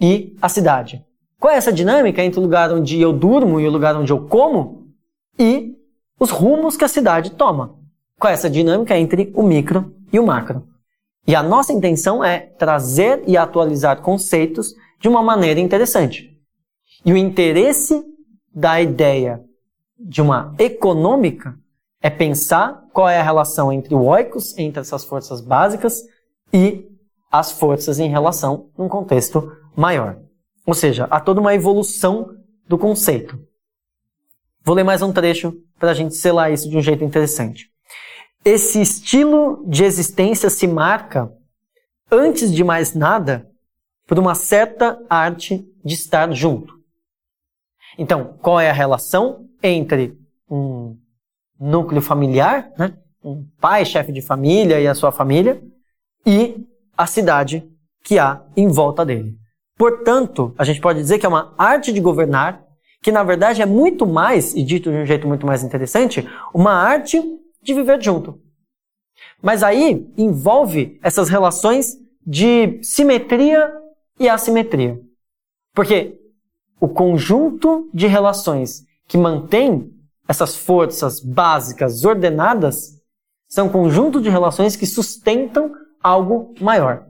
e 0.00 0.34
a 0.40 0.48
cidade. 0.48 1.04
Qual 1.38 1.52
é 1.52 1.58
essa 1.58 1.70
dinâmica 1.70 2.24
entre 2.24 2.40
o 2.40 2.42
lugar 2.42 2.72
onde 2.72 2.98
eu 2.98 3.12
durmo 3.12 3.60
e 3.60 3.68
o 3.68 3.70
lugar 3.70 3.94
onde 3.94 4.10
eu 4.10 4.26
como 4.26 4.86
e 5.38 5.74
os 6.18 6.30
rumos 6.30 6.78
que 6.78 6.84
a 6.86 6.88
cidade 6.88 7.32
toma? 7.32 7.74
Qual 8.18 8.30
é 8.30 8.34
essa 8.34 8.48
dinâmica 8.48 8.96
entre 8.96 9.30
o 9.34 9.42
micro 9.42 9.94
e 10.10 10.18
o 10.18 10.24
macro? 10.24 10.66
E 11.28 11.34
a 11.34 11.42
nossa 11.42 11.74
intenção 11.74 12.24
é 12.24 12.38
trazer 12.38 13.22
e 13.26 13.36
atualizar 13.36 14.00
conceitos 14.00 14.72
de 14.98 15.08
uma 15.08 15.22
maneira 15.22 15.60
interessante. 15.60 16.40
E 17.04 17.12
o 17.12 17.18
interesse 17.18 18.02
da 18.50 18.80
ideia 18.80 19.44
de 19.98 20.20
uma 20.20 20.54
econômica 20.58 21.58
é 22.00 22.10
pensar 22.10 22.84
qual 22.92 23.08
é 23.08 23.18
a 23.18 23.22
relação 23.22 23.72
entre 23.72 23.94
o 23.94 24.04
oikos, 24.04 24.56
entre 24.58 24.80
essas 24.80 25.04
forças 25.04 25.40
básicas, 25.40 26.02
e 26.52 26.88
as 27.30 27.52
forças 27.52 27.98
em 27.98 28.08
relação 28.08 28.70
num 28.78 28.88
contexto 28.88 29.50
maior. 29.74 30.18
Ou 30.64 30.74
seja, 30.74 31.06
há 31.10 31.20
toda 31.20 31.40
uma 31.40 31.54
evolução 31.54 32.30
do 32.68 32.78
conceito. 32.78 33.38
Vou 34.62 34.74
ler 34.74 34.84
mais 34.84 35.02
um 35.02 35.12
trecho 35.12 35.54
para 35.78 35.90
a 35.90 35.94
gente 35.94 36.14
selar 36.14 36.52
isso 36.52 36.68
de 36.68 36.76
um 36.76 36.82
jeito 36.82 37.04
interessante. 37.04 37.70
Esse 38.44 38.80
estilo 38.80 39.64
de 39.66 39.84
existência 39.84 40.50
se 40.50 40.66
marca, 40.66 41.32
antes 42.10 42.52
de 42.52 42.62
mais 42.62 42.94
nada, 42.94 43.50
por 44.06 44.18
uma 44.18 44.34
certa 44.34 44.98
arte 45.10 45.64
de 45.84 45.94
estar 45.94 46.32
junto. 46.32 46.74
Então, 47.98 48.36
qual 48.40 48.60
é 48.60 48.70
a 48.70 48.74
relação 48.74 49.45
entre 49.62 50.18
um 50.50 50.96
núcleo 51.58 52.02
familiar, 52.02 52.70
né? 52.78 52.96
um 53.22 53.44
pai, 53.60 53.84
chefe 53.84 54.12
de 54.12 54.22
família 54.22 54.80
e 54.80 54.86
a 54.86 54.94
sua 54.94 55.10
família, 55.10 55.60
e 56.24 56.64
a 56.96 57.06
cidade 57.06 57.68
que 58.02 58.18
há 58.18 58.42
em 58.56 58.68
volta 58.68 59.04
dele? 59.04 59.36
Portanto, 59.76 60.54
a 60.56 60.64
gente 60.64 60.80
pode 60.80 61.00
dizer 61.00 61.18
que 61.18 61.26
é 61.26 61.28
uma 61.28 61.54
arte 61.58 61.92
de 61.92 62.00
governar, 62.00 62.64
que 63.02 63.12
na 63.12 63.22
verdade 63.22 63.60
é 63.60 63.66
muito 63.66 64.06
mais, 64.06 64.54
e 64.54 64.62
dito 64.62 64.90
de 64.90 64.96
um 64.96 65.04
jeito 65.04 65.28
muito 65.28 65.46
mais 65.46 65.62
interessante, 65.62 66.26
uma 66.54 66.72
arte 66.72 67.22
de 67.62 67.74
viver 67.74 68.00
junto. 68.02 68.40
Mas 69.42 69.62
aí 69.62 70.08
envolve 70.16 70.98
essas 71.02 71.28
relações 71.28 71.98
de 72.26 72.80
simetria 72.82 73.72
e 74.18 74.28
assimetria. 74.28 75.00
Porque 75.74 76.18
o 76.80 76.88
conjunto 76.88 77.90
de 77.92 78.06
relações 78.06 78.85
que 79.06 79.16
mantém 79.16 79.92
essas 80.28 80.56
forças 80.56 81.20
básicas 81.20 82.04
ordenadas 82.04 82.96
são 83.48 83.68
conjunto 83.68 84.20
de 84.20 84.28
relações 84.28 84.74
que 84.76 84.86
sustentam 84.86 85.72
algo 86.02 86.54
maior. 86.60 87.06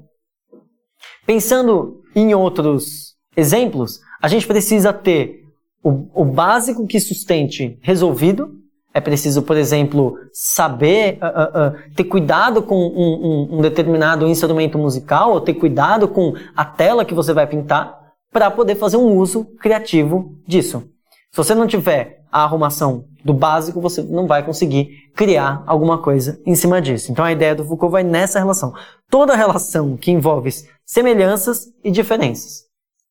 Pensando 1.27 2.03
em 2.15 2.35
outros 2.35 3.15
exemplos, 3.37 4.01
a 4.21 4.29
gente 4.29 4.47
precisa 4.47 4.93
ter 4.93 5.45
o, 5.83 6.09
o 6.15 6.25
básico 6.25 6.87
que 6.87 7.01
sustente 7.01 7.79
resolvido. 7.81 8.55
É 8.93 9.01
preciso, 9.01 9.43
por 9.43 9.57
exemplo, 9.57 10.19
saber, 10.33 11.19
uh, 11.21 11.27
uh, 11.27 11.69
uh, 11.69 11.95
ter 11.95 12.05
cuidado 12.05 12.63
com 12.63 12.77
um, 12.77 13.49
um, 13.53 13.59
um, 13.59 13.61
determinado 13.61 14.27
instrumento 14.27 14.79
musical, 14.79 15.33
ou 15.33 15.41
ter 15.41 15.55
cuidado 15.55 16.09
com 16.09 16.35
a 16.57 16.65
tela 16.65 17.05
que 17.05 17.13
você 17.13 17.33
vai 17.33 17.47
pintar, 17.47 18.15
para 18.33 18.51
poder 18.51 18.75
fazer 18.77 18.97
um 18.97 19.17
uso 19.17 19.45
criativo 19.61 20.35
disso. 20.47 20.91
Se 21.37 21.45
você 21.45 21.55
não 21.55 21.67
tiver 21.67 22.25
a 22.33 22.45
arrumação 22.45 23.11
do 23.23 23.35
básico, 23.35 23.79
você 23.79 24.03
não 24.03 24.27
vai 24.27 24.43
conseguir 24.43 25.11
criar 25.15 25.63
alguma 25.67 26.01
coisa 26.01 26.41
em 26.47 26.55
cima 26.55 26.81
disso. 26.81 27.13
Então 27.13 27.23
a 27.23 27.31
ideia 27.31 27.55
do 27.55 27.63
Foucault 27.63 27.93
vai 27.93 28.03
nessa 28.03 28.39
relação. 28.39 28.73
Toda 29.11 29.37
relação 29.37 29.99
que 29.99 30.11
envolve 30.11 30.49
semelhanças 30.87 31.67
e 31.85 31.91
diferenças, 31.91 32.63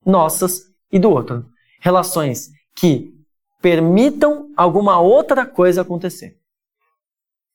nossas 0.04 0.64
e 0.92 0.98
do 0.98 1.12
outro. 1.12 1.46
Relações 1.80 2.50
que 2.76 3.14
permitam 3.62 4.50
alguma 4.58 5.00
outra 5.00 5.46
coisa 5.46 5.84
acontecer. 5.84 6.36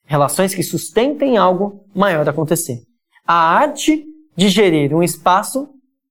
Relações 0.04 0.54
que 0.54 0.62
sustentem 0.62 1.36
algo 1.36 1.84
maior 1.92 2.28
acontecer. 2.28 2.80
A 3.26 3.34
arte 3.34 4.04
de 4.36 4.48
gerir 4.48 4.94
um 4.94 5.02
espaço 5.02 5.68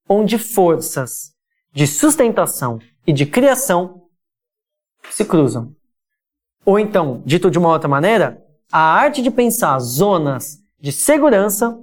onde 0.09 0.37
forças 0.37 1.31
de 1.71 1.87
sustentação 1.87 2.77
e 3.07 3.13
de 3.13 3.25
criação 3.25 4.08
se 5.19 5.25
cruzam. 5.25 5.75
Ou 6.65 6.79
então, 6.79 7.21
dito 7.25 7.51
de 7.51 7.59
uma 7.59 7.67
outra 7.67 7.89
maneira, 7.89 8.41
a 8.71 8.79
arte 8.79 9.21
de 9.21 9.29
pensar 9.29 9.77
zonas 9.79 10.59
de 10.79 10.93
segurança 10.93 11.77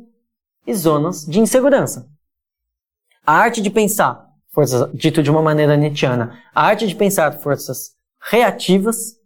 e 0.66 0.73
zonas 0.73 1.26
de 1.26 1.38
insegurança. 1.38 2.09
A 3.26 3.35
arte 3.35 3.61
de 3.61 3.69
pensar 3.69 4.26
forças, 4.52 4.90
dito 4.95 5.23
de 5.23 5.31
uma 5.31 5.43
maneira 5.43 5.76
nietzschiana, 5.76 6.43
a 6.55 6.62
arte 6.62 6.87
de 6.87 6.95
pensar 6.95 7.40
forças 7.40 7.90
reativas 8.19 9.16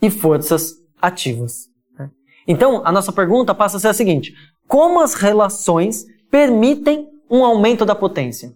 e 0.00 0.10
forças 0.10 0.74
ativas. 1.02 1.68
Né? 1.98 2.10
Então, 2.46 2.82
a 2.84 2.92
nossa 2.92 3.10
pergunta 3.10 3.52
passa 3.52 3.78
a 3.78 3.80
ser 3.80 3.88
a 3.88 3.94
seguinte: 3.94 4.32
como 4.68 5.00
as 5.00 5.14
relações 5.14 6.04
permitem 6.30 7.08
um 7.28 7.44
aumento 7.44 7.84
da 7.84 7.96
potência? 7.96 8.54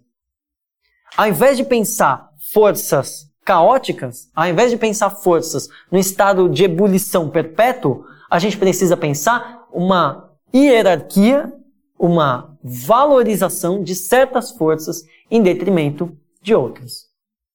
Ao 1.16 1.26
invés 1.26 1.56
de 1.56 1.64
pensar 1.64 2.30
forças 2.52 3.27
caóticas, 3.48 4.28
ao 4.36 4.46
invés 4.46 4.70
de 4.70 4.76
pensar 4.76 5.08
forças 5.08 5.70
no 5.90 5.98
estado 5.98 6.50
de 6.50 6.64
ebulição 6.64 7.30
perpétuo, 7.30 8.04
a 8.30 8.38
gente 8.38 8.58
precisa 8.58 8.94
pensar 8.94 9.66
uma 9.72 10.34
hierarquia, 10.54 11.50
uma 11.98 12.54
valorização 12.62 13.82
de 13.82 13.94
certas 13.94 14.50
forças 14.50 15.02
em 15.30 15.42
detrimento 15.42 16.14
de 16.42 16.54
outras. 16.54 17.06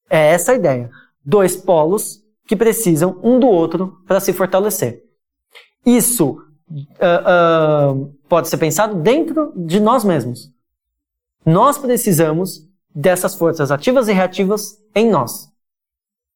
É 0.09 0.31
essa 0.31 0.53
a 0.53 0.55
ideia. 0.55 0.89
Dois 1.23 1.55
polos 1.55 2.23
que 2.47 2.55
precisam 2.55 3.19
um 3.21 3.39
do 3.39 3.47
outro 3.47 3.99
para 4.07 4.19
se 4.19 4.33
fortalecer. 4.33 5.03
Isso 5.85 6.39
uh, 6.71 7.93
uh, 7.93 8.13
pode 8.27 8.49
ser 8.49 8.57
pensado 8.57 8.95
dentro 8.95 9.53
de 9.55 9.79
nós 9.79 10.03
mesmos. 10.03 10.51
Nós 11.45 11.77
precisamos 11.77 12.67
dessas 12.95 13.35
forças 13.35 13.69
ativas 13.69 14.07
e 14.07 14.11
reativas 14.11 14.79
em 14.95 15.07
nós. 15.07 15.52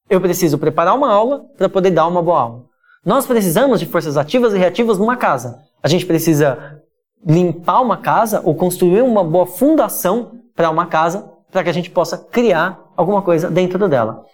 Eu 0.10 0.22
preciso 0.22 0.58
preparar 0.58 0.96
uma 0.96 1.12
aula 1.12 1.46
para 1.58 1.70
poder 1.70 1.92
dar 1.92 2.08
uma 2.08 2.22
boa 2.22 2.42
aula. 2.42 2.66
Nós 3.06 3.26
precisamos 3.26 3.80
de 3.80 3.86
forças 3.86 4.18
ativas 4.18 4.54
e 4.54 4.58
reativas 4.58 4.98
numa 4.98 5.18
casa. 5.18 5.64
A 5.82 5.88
gente 5.88 6.06
precisa 6.06 6.82
limpar 7.26 7.82
uma 7.82 7.98
casa 7.98 8.42
ou 8.44 8.56
construir 8.56 9.02
uma 9.02 9.24
boa 9.24 9.46
fundação 9.46 10.42
para 10.56 10.70
uma 10.70 10.88
casa 10.88 11.32
para 11.52 11.64
que 11.64 11.70
a 11.70 11.74
gente 11.74 11.90
possa 11.90 12.18
criar 12.18 12.80
alguma 12.96 13.22
coisa 13.22 13.50
dentro 13.50 13.88
dela. 13.88 14.26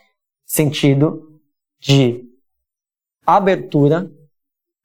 Sentido 0.46 1.40
de 1.80 2.24
abertura, 3.26 4.10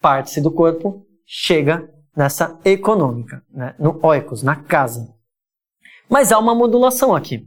parte-se 0.00 0.40
do 0.40 0.50
corpo, 0.50 1.06
chega 1.24 1.88
nessa 2.16 2.58
econômica, 2.64 3.42
né? 3.50 3.74
no 3.78 3.98
oikos, 4.02 4.42
na 4.42 4.56
casa. 4.56 5.14
Mas 6.08 6.32
há 6.32 6.38
uma 6.38 6.54
modulação 6.54 7.14
aqui. 7.14 7.46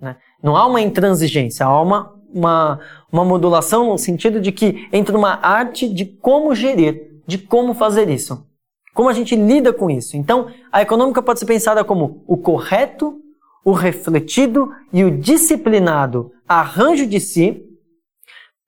Né? 0.00 0.16
Não 0.42 0.56
há 0.56 0.66
uma 0.66 0.80
intransigência, 0.80 1.64
há 1.64 1.80
uma, 1.80 2.12
uma, 2.32 2.80
uma 3.10 3.24
modulação 3.24 3.88
no 3.88 3.98
sentido 3.98 4.40
de 4.40 4.52
que 4.52 4.88
entra 4.92 5.16
uma 5.16 5.34
arte 5.44 5.88
de 5.88 6.04
como 6.04 6.54
gerir, 6.54 7.20
de 7.26 7.38
como 7.38 7.74
fazer 7.74 8.08
isso. 8.08 8.46
Como 8.94 9.08
a 9.08 9.12
gente 9.12 9.34
lida 9.34 9.72
com 9.72 9.90
isso? 9.90 10.16
Então, 10.16 10.50
a 10.70 10.82
econômica 10.82 11.22
pode 11.22 11.38
ser 11.38 11.46
pensada 11.46 11.84
como 11.84 12.22
o 12.26 12.36
correto, 12.36 13.20
o 13.64 13.72
refletido 13.72 14.70
e 14.92 15.04
o 15.04 15.10
disciplinado 15.10 16.32
arranjo 16.46 17.06
de 17.06 17.20
si 17.20 17.64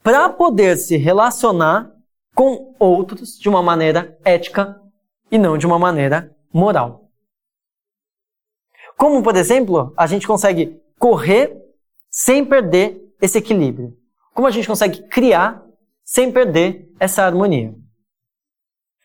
para 0.02 0.28
poder 0.28 0.76
se 0.76 0.97
relacionar 0.97 1.90
com 2.35 2.75
outros 2.78 3.38
de 3.38 3.49
uma 3.49 3.62
maneira 3.62 4.18
ética 4.25 4.80
e 5.30 5.38
não 5.38 5.59
de 5.59 5.66
uma 5.66 5.78
maneira 5.78 6.35
moral. 6.52 7.11
Como, 8.97 9.23
por 9.23 9.37
exemplo, 9.37 9.92
a 9.97 10.06
gente 10.06 10.26
consegue 10.26 10.80
correr 10.99 11.56
sem 12.11 12.44
perder 12.44 13.03
esse 13.21 13.38
equilíbrio? 13.38 13.92
Como 14.35 14.47
a 14.47 14.50
gente 14.50 14.66
consegue 14.66 15.02
criar 15.09 15.62
sem 16.04 16.30
perder 16.30 16.88
essa 16.99 17.25
harmonia? 17.25 17.75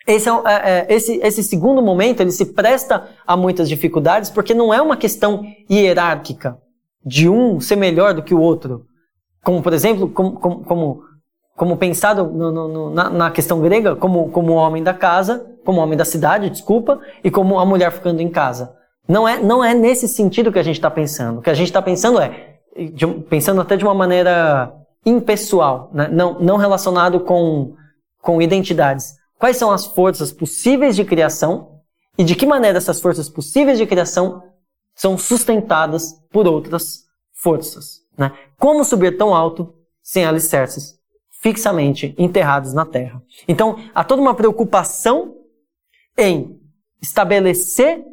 esse, 0.07 0.29
é, 0.29 0.35
é, 0.45 0.85
esse, 0.89 1.19
esse 1.21 1.43
segundo 1.43 1.81
momento 1.81 2.21
ele 2.21 2.31
se 2.31 2.45
presta 2.53 3.07
a 3.25 3.37
muitas 3.37 3.69
dificuldades 3.69 4.29
porque 4.29 4.53
não 4.53 4.73
é 4.73 4.81
uma 4.81 4.97
questão 4.97 5.43
hierárquica 5.69 6.57
de 7.05 7.29
um 7.29 7.59
ser 7.59 7.75
melhor 7.75 8.13
do 8.13 8.23
que 8.23 8.33
o 8.33 8.41
outro. 8.41 8.85
Como, 9.43 9.61
por 9.61 9.71
exemplo, 9.71 10.09
como, 10.09 10.33
como, 10.33 10.63
como, 10.63 11.01
como 11.55 11.77
pensado 11.77 12.25
no, 12.25 12.51
no, 12.51 12.89
na, 12.89 13.09
na, 13.09 13.31
questão 13.31 13.61
grega, 13.61 13.95
como, 13.95 14.29
como 14.31 14.53
homem 14.53 14.83
da 14.83 14.93
casa, 14.93 15.45
como 15.63 15.79
homem 15.79 15.97
da 15.97 16.03
cidade, 16.03 16.49
desculpa, 16.49 16.99
e 17.23 17.31
como 17.31 17.59
a 17.59 17.65
mulher 17.65 17.91
ficando 17.91 18.21
em 18.21 18.29
casa. 18.29 18.73
Não 19.07 19.27
é, 19.27 19.41
não 19.41 19.63
é 19.63 19.73
nesse 19.73 20.07
sentido 20.07 20.51
que 20.51 20.59
a 20.59 20.63
gente 20.63 20.75
está 20.75 20.91
pensando. 20.91 21.39
O 21.39 21.41
que 21.41 21.49
a 21.49 21.53
gente 21.53 21.67
está 21.67 21.81
pensando 21.81 22.19
é, 22.19 22.48
de, 22.75 23.07
pensando 23.29 23.61
até 23.61 23.75
de 23.75 23.83
uma 23.83 23.93
maneira 23.93 24.73
impessoal, 25.05 25.89
né? 25.93 26.07
não, 26.07 26.39
não 26.39 26.57
relacionado 26.57 27.19
com, 27.21 27.75
com 28.21 28.41
identidades. 28.41 29.15
Quais 29.38 29.57
são 29.57 29.71
as 29.71 29.85
forças 29.85 30.31
possíveis 30.31 30.95
de 30.95 31.05
criação 31.05 31.79
e 32.17 32.23
de 32.23 32.35
que 32.35 32.45
maneira 32.45 32.77
essas 32.77 32.99
forças 32.99 33.29
possíveis 33.29 33.77
de 33.77 33.85
criação 33.85 34.43
são 34.93 35.17
sustentadas 35.17 36.13
por 36.29 36.45
outras 36.45 37.05
forças. 37.33 38.01
Né? 38.17 38.33
Como 38.57 38.83
subir 38.83 39.17
tão 39.17 39.33
alto 39.33 39.73
sem 40.03 40.25
alicerces 40.25 40.99
fixamente 41.41 42.13
enterrados 42.17 42.73
na 42.73 42.85
terra? 42.85 43.23
Então, 43.47 43.77
há 43.95 44.03
toda 44.03 44.21
uma 44.21 44.35
preocupação 44.35 45.38
em 46.17 46.59
estabelecer 47.01 48.03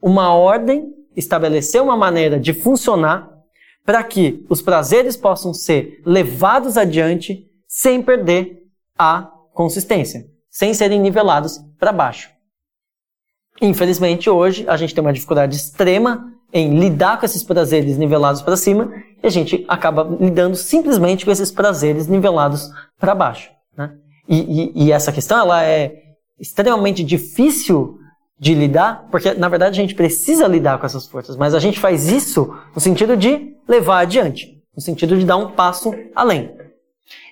uma 0.00 0.32
ordem, 0.32 0.90
estabelecer 1.14 1.82
uma 1.82 1.96
maneira 1.96 2.40
de 2.40 2.54
funcionar 2.54 3.31
para 3.84 4.02
que 4.02 4.44
os 4.48 4.62
prazeres 4.62 5.16
possam 5.16 5.52
ser 5.52 6.00
levados 6.04 6.76
adiante 6.76 7.46
sem 7.66 8.02
perder 8.02 8.62
a 8.98 9.30
consistência 9.52 10.32
sem 10.52 10.74
serem 10.74 11.00
nivelados 11.00 11.58
para 11.80 11.90
baixo. 11.90 12.30
Infelizmente, 13.60 14.28
hoje, 14.28 14.68
a 14.68 14.76
gente 14.76 14.94
tem 14.94 15.02
uma 15.02 15.12
dificuldade 15.12 15.56
extrema 15.56 16.30
em 16.52 16.78
lidar 16.78 17.18
com 17.18 17.24
esses 17.24 17.42
prazeres 17.42 17.96
nivelados 17.96 18.42
para 18.42 18.56
cima 18.56 18.92
e 19.22 19.26
a 19.26 19.30
gente 19.30 19.64
acaba 19.66 20.02
lidando 20.20 20.54
simplesmente 20.54 21.24
com 21.24 21.30
esses 21.30 21.50
prazeres 21.50 22.06
nivelados 22.06 22.68
para 23.00 23.14
baixo. 23.14 23.50
Né? 23.74 23.94
E, 24.28 24.36
e, 24.36 24.84
e, 24.84 24.92
essa 24.92 25.10
questão 25.10 25.38
ela 25.38 25.64
é 25.64 25.94
extremamente 26.38 27.02
difícil 27.02 27.96
de 28.42 28.54
lidar, 28.56 29.06
porque 29.08 29.34
na 29.34 29.48
verdade 29.48 29.78
a 29.78 29.82
gente 29.82 29.94
precisa 29.94 30.48
lidar 30.48 30.76
com 30.76 30.84
essas 30.84 31.06
forças, 31.06 31.36
mas 31.36 31.54
a 31.54 31.60
gente 31.60 31.78
faz 31.78 32.08
isso 32.08 32.52
no 32.74 32.80
sentido 32.80 33.16
de 33.16 33.54
levar 33.68 34.00
adiante, 34.00 34.60
no 34.74 34.82
sentido 34.82 35.16
de 35.16 35.24
dar 35.24 35.36
um 35.36 35.52
passo 35.52 35.94
além. 36.12 36.52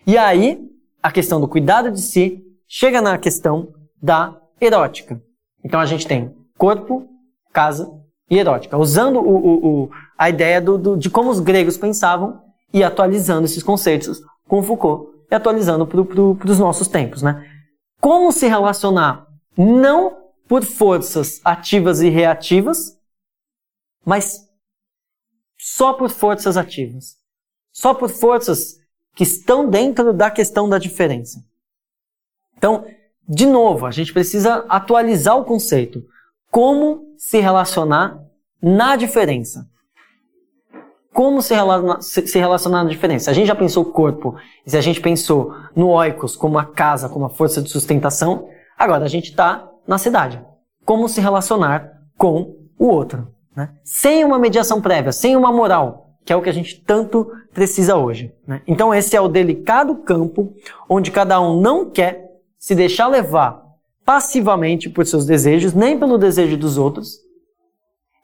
E 0.07 0.17
aí, 0.17 0.61
a 1.03 1.11
questão 1.11 1.41
do 1.41 1.49
cuidado 1.49 1.91
de 1.91 2.01
si 2.01 2.41
chega 2.69 3.03
na 3.03 3.19
questão 3.19 3.75
da 4.01 4.37
erótica. 4.61 5.21
Então 5.65 5.81
a 5.81 5.85
gente 5.85 6.07
tem 6.07 6.33
corpo, 6.57 7.09
casa 7.53 7.91
e 8.31 8.39
erótica, 8.39 8.79
usando 8.79 9.19
o, 9.19 9.37
o, 9.37 9.67
o, 9.67 9.91
a 10.17 10.31
ideia 10.31 10.61
do, 10.61 10.79
do, 10.79 10.97
de 10.97 11.11
como 11.11 11.29
os 11.29 11.41
gregos 11.41 11.77
pensavam 11.77 12.41
e 12.73 12.85
atualizando 12.85 13.47
esses 13.47 13.65
conceitos 13.65 14.21
com 14.47 14.63
Foucault 14.63 15.11
e 15.29 15.35
atualizando 15.35 15.85
para 15.89 16.05
pro, 16.05 16.39
os 16.45 16.59
nossos 16.61 16.87
tempos. 16.87 17.21
Né? 17.21 17.45
Como 18.01 18.31
se 18.31 18.47
relacionar 18.47 19.27
não 19.59 20.20
por 20.51 20.65
forças 20.65 21.41
ativas 21.45 22.01
e 22.01 22.09
reativas, 22.09 22.99
mas 24.05 24.49
só 25.57 25.93
por 25.93 26.11
forças 26.11 26.57
ativas. 26.57 27.17
Só 27.71 27.95
por 27.95 28.11
forças 28.11 28.81
que 29.15 29.23
estão 29.23 29.71
dentro 29.71 30.13
da 30.13 30.29
questão 30.29 30.69
da 30.69 30.77
diferença. 30.77 31.41
Então, 32.59 32.85
de 33.29 33.47
novo, 33.47 33.87
a 33.87 33.93
gente 33.93 34.13
precisa 34.13 34.67
atualizar 34.69 35.39
o 35.39 35.45
conceito. 35.45 36.03
Como 36.51 37.15
se 37.17 37.39
relacionar 37.39 38.21
na 38.61 38.97
diferença? 38.97 39.71
Como 41.13 41.41
se 41.43 41.55
relacionar, 41.55 42.03
se 42.03 42.39
relacionar 42.41 42.83
na 42.83 42.91
diferença? 42.91 43.31
A 43.31 43.35
gente 43.35 43.47
já 43.47 43.55
pensou 43.55 43.85
o 43.85 43.93
corpo, 43.93 44.35
se 44.67 44.77
a 44.77 44.81
gente 44.81 45.01
pensou 45.01 45.55
no 45.77 45.91
oikos 45.91 46.35
como 46.35 46.59
a 46.59 46.65
casa, 46.65 47.09
como 47.09 47.27
a 47.27 47.31
força 47.31 47.63
de 47.63 47.71
sustentação, 47.71 48.49
agora 48.77 49.05
a 49.05 49.09
gente 49.09 49.31
está 49.31 49.70
na 49.87 49.99
cidade. 49.99 50.43
Como 50.85 51.09
se 51.09 51.21
relacionar 51.21 51.91
com 52.17 52.57
o 52.79 52.87
outro? 52.87 53.29
Né? 53.55 53.71
Sem 53.85 54.25
uma 54.25 54.39
mediação 54.39 54.81
prévia, 54.81 55.13
sem 55.13 55.37
uma 55.37 55.53
moral, 55.53 56.17
que 56.25 56.33
é 56.33 56.37
o 56.37 56.43
que 56.43 56.49
a 56.49 56.55
gente 56.55 56.81
tanto 56.83 57.31
precisa 57.53 57.97
hoje. 57.97 58.33
Né? 58.47 58.63
Então 58.67 58.95
esse 58.95 59.17
é 59.17 59.21
o 59.21 59.29
delicado 59.29 59.97
campo 59.97 60.55
onde 60.89 61.11
cada 61.11 61.41
um 61.41 61.61
não 61.61 61.91
quer 61.91 62.29
se 62.59 62.75
deixar 62.75 63.09
levar 63.09 63.63
passivamente 64.05 64.89
por 64.89 65.07
seus 65.07 65.25
desejos, 65.25 65.73
nem 65.73 65.99
pelo 65.99 66.19
desejo 66.19 66.57
dos 66.57 66.77
outros, 66.77 67.19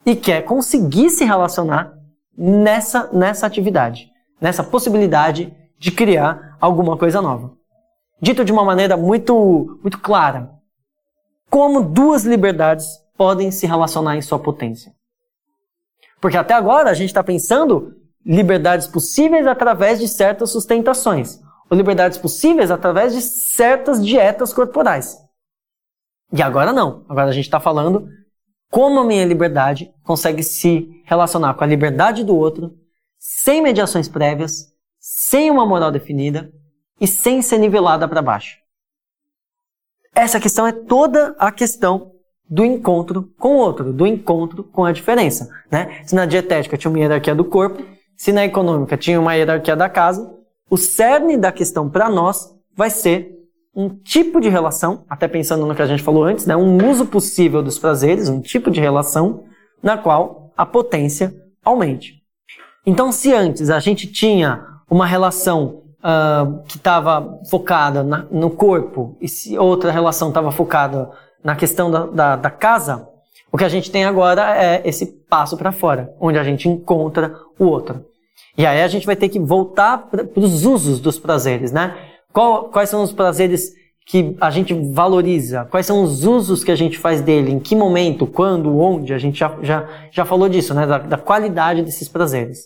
e 0.05 0.15
quer 0.15 0.43
conseguir 0.43 1.09
se 1.09 1.25
relacionar 1.25 1.93
nessa, 2.37 3.09
nessa 3.11 3.47
atividade, 3.47 4.09
nessa 4.39 4.63
possibilidade 4.63 5.53
de 5.79 5.91
criar 5.91 6.57
alguma 6.59 6.97
coisa 6.97 7.21
nova. 7.21 7.53
Dito 8.21 8.43
de 8.43 8.51
uma 8.51 8.63
maneira 8.63 8.97
muito, 8.97 9.79
muito 9.81 9.99
clara, 9.99 10.51
como 11.49 11.81
duas 11.81 12.23
liberdades 12.23 12.85
podem 13.15 13.51
se 13.51 13.65
relacionar 13.65 14.15
em 14.15 14.21
sua 14.21 14.39
potência. 14.39 14.93
Porque 16.21 16.37
até 16.37 16.53
agora 16.53 16.89
a 16.89 16.93
gente 16.93 17.09
está 17.09 17.23
pensando 17.23 17.95
liberdades 18.25 18.87
possíveis 18.87 19.47
através 19.47 19.99
de 19.99 20.07
certas 20.07 20.51
sustentações 20.51 21.39
ou 21.69 21.77
liberdades 21.77 22.17
possíveis 22.17 22.71
através 22.71 23.13
de 23.13 23.21
certas 23.21 24.05
dietas 24.05 24.53
corporais. 24.53 25.17
E 26.31 26.41
agora 26.41 26.73
não. 26.73 27.05
Agora 27.07 27.29
a 27.29 27.33
gente 27.33 27.45
está 27.45 27.59
falando 27.59 28.07
como 28.69 28.99
a 28.99 29.05
minha 29.05 29.25
liberdade 29.25 29.91
consegue 30.03 30.43
se 30.43 31.01
relacionar 31.05 31.53
com 31.53 31.63
a 31.63 31.67
liberdade 31.67 32.23
do 32.23 32.35
outro, 32.35 32.75
sem 33.17 33.61
mediações 33.61 34.09
prévias, 34.09 34.73
sem 34.99 35.49
uma 35.49 35.65
moral 35.65 35.91
definida 35.91 36.51
e 36.99 37.07
sem 37.07 37.41
ser 37.41 37.57
nivelada 37.59 38.07
para 38.07 38.21
baixo. 38.21 38.57
Essa 40.17 40.39
questão 40.39 40.65
é 40.65 40.71
toda 40.71 41.35
a 41.37 41.51
questão 41.51 42.13
do 42.49 42.65
encontro 42.65 43.31
com 43.37 43.49
o 43.49 43.57
outro, 43.57 43.93
do 43.93 44.07
encontro 44.07 44.63
com 44.63 44.83
a 44.83 44.91
diferença. 44.91 45.47
Né? 45.71 46.01
Se 46.07 46.15
na 46.15 46.25
dietética 46.25 46.75
tinha 46.75 46.89
uma 46.89 46.97
hierarquia 46.97 47.35
do 47.35 47.45
corpo, 47.45 47.83
se 48.15 48.31
na 48.31 48.43
econômica 48.43 48.97
tinha 48.97 49.19
uma 49.21 49.35
hierarquia 49.35 49.75
da 49.75 49.87
casa, 49.87 50.27
o 50.71 50.75
cerne 50.75 51.37
da 51.37 51.51
questão 51.51 51.87
para 51.87 52.09
nós 52.09 52.51
vai 52.75 52.89
ser 52.89 53.31
um 53.75 53.89
tipo 53.89 54.41
de 54.41 54.49
relação, 54.49 55.05
até 55.07 55.27
pensando 55.27 55.67
no 55.67 55.75
que 55.75 55.83
a 55.83 55.85
gente 55.85 56.01
falou 56.01 56.23
antes, 56.23 56.47
né, 56.47 56.55
um 56.55 56.89
uso 56.89 57.05
possível 57.05 57.61
dos 57.61 57.77
prazeres, 57.77 58.27
um 58.27 58.41
tipo 58.41 58.71
de 58.71 58.81
relação 58.81 59.43
na 59.83 59.99
qual 59.99 60.51
a 60.57 60.65
potência 60.65 61.31
aumente. 61.63 62.23
Então, 62.83 63.11
se 63.11 63.31
antes 63.31 63.69
a 63.69 63.79
gente 63.79 64.07
tinha 64.07 64.65
uma 64.89 65.05
relação 65.05 65.83
uh, 66.07 66.63
que 66.63 66.77
estava 66.77 67.39
focada 67.49 68.03
na, 68.03 68.25
no 68.31 68.49
corpo 68.49 69.17
e 69.19 69.27
se 69.27 69.57
outra 69.57 69.91
relação 69.91 70.29
estava 70.29 70.51
focada 70.51 71.11
na 71.43 71.55
questão 71.55 71.91
da, 71.91 72.05
da, 72.05 72.35
da 72.37 72.49
casa, 72.49 73.07
o 73.51 73.57
que 73.57 73.65
a 73.65 73.69
gente 73.69 73.91
tem 73.91 74.05
agora 74.05 74.55
é 74.57 74.81
esse 74.87 75.05
passo 75.29 75.57
para 75.57 75.71
fora, 75.71 76.13
onde 76.19 76.39
a 76.39 76.43
gente 76.43 76.69
encontra 76.69 77.35
o 77.59 77.65
outro. 77.65 78.05
E 78.57 78.65
aí 78.65 78.81
a 78.81 78.87
gente 78.87 79.05
vai 79.05 79.15
ter 79.15 79.29
que 79.29 79.39
voltar 79.39 80.09
para 80.09 80.25
os 80.35 80.65
usos 80.65 80.99
dos 80.99 81.19
prazeres, 81.19 81.71
né? 81.71 81.95
Qual, 82.33 82.65
quais 82.65 82.89
são 82.89 83.03
os 83.03 83.13
prazeres 83.13 83.73
que 84.05 84.35
a 84.39 84.49
gente 84.49 84.73
valoriza? 84.91 85.65
Quais 85.65 85.85
são 85.85 86.01
os 86.01 86.23
usos 86.23 86.63
que 86.63 86.71
a 86.71 86.75
gente 86.75 86.97
faz 86.97 87.21
dele? 87.21 87.51
Em 87.51 87.59
que 87.59 87.75
momento? 87.75 88.25
Quando? 88.25 88.77
Onde? 88.77 89.13
A 89.13 89.17
gente 89.17 89.39
já, 89.39 89.55
já, 89.61 89.87
já 90.11 90.25
falou 90.25 90.49
disso, 90.49 90.73
né? 90.73 90.87
Da, 90.87 90.97
da 90.97 91.17
qualidade 91.17 91.83
desses 91.83 92.09
prazeres. 92.09 92.65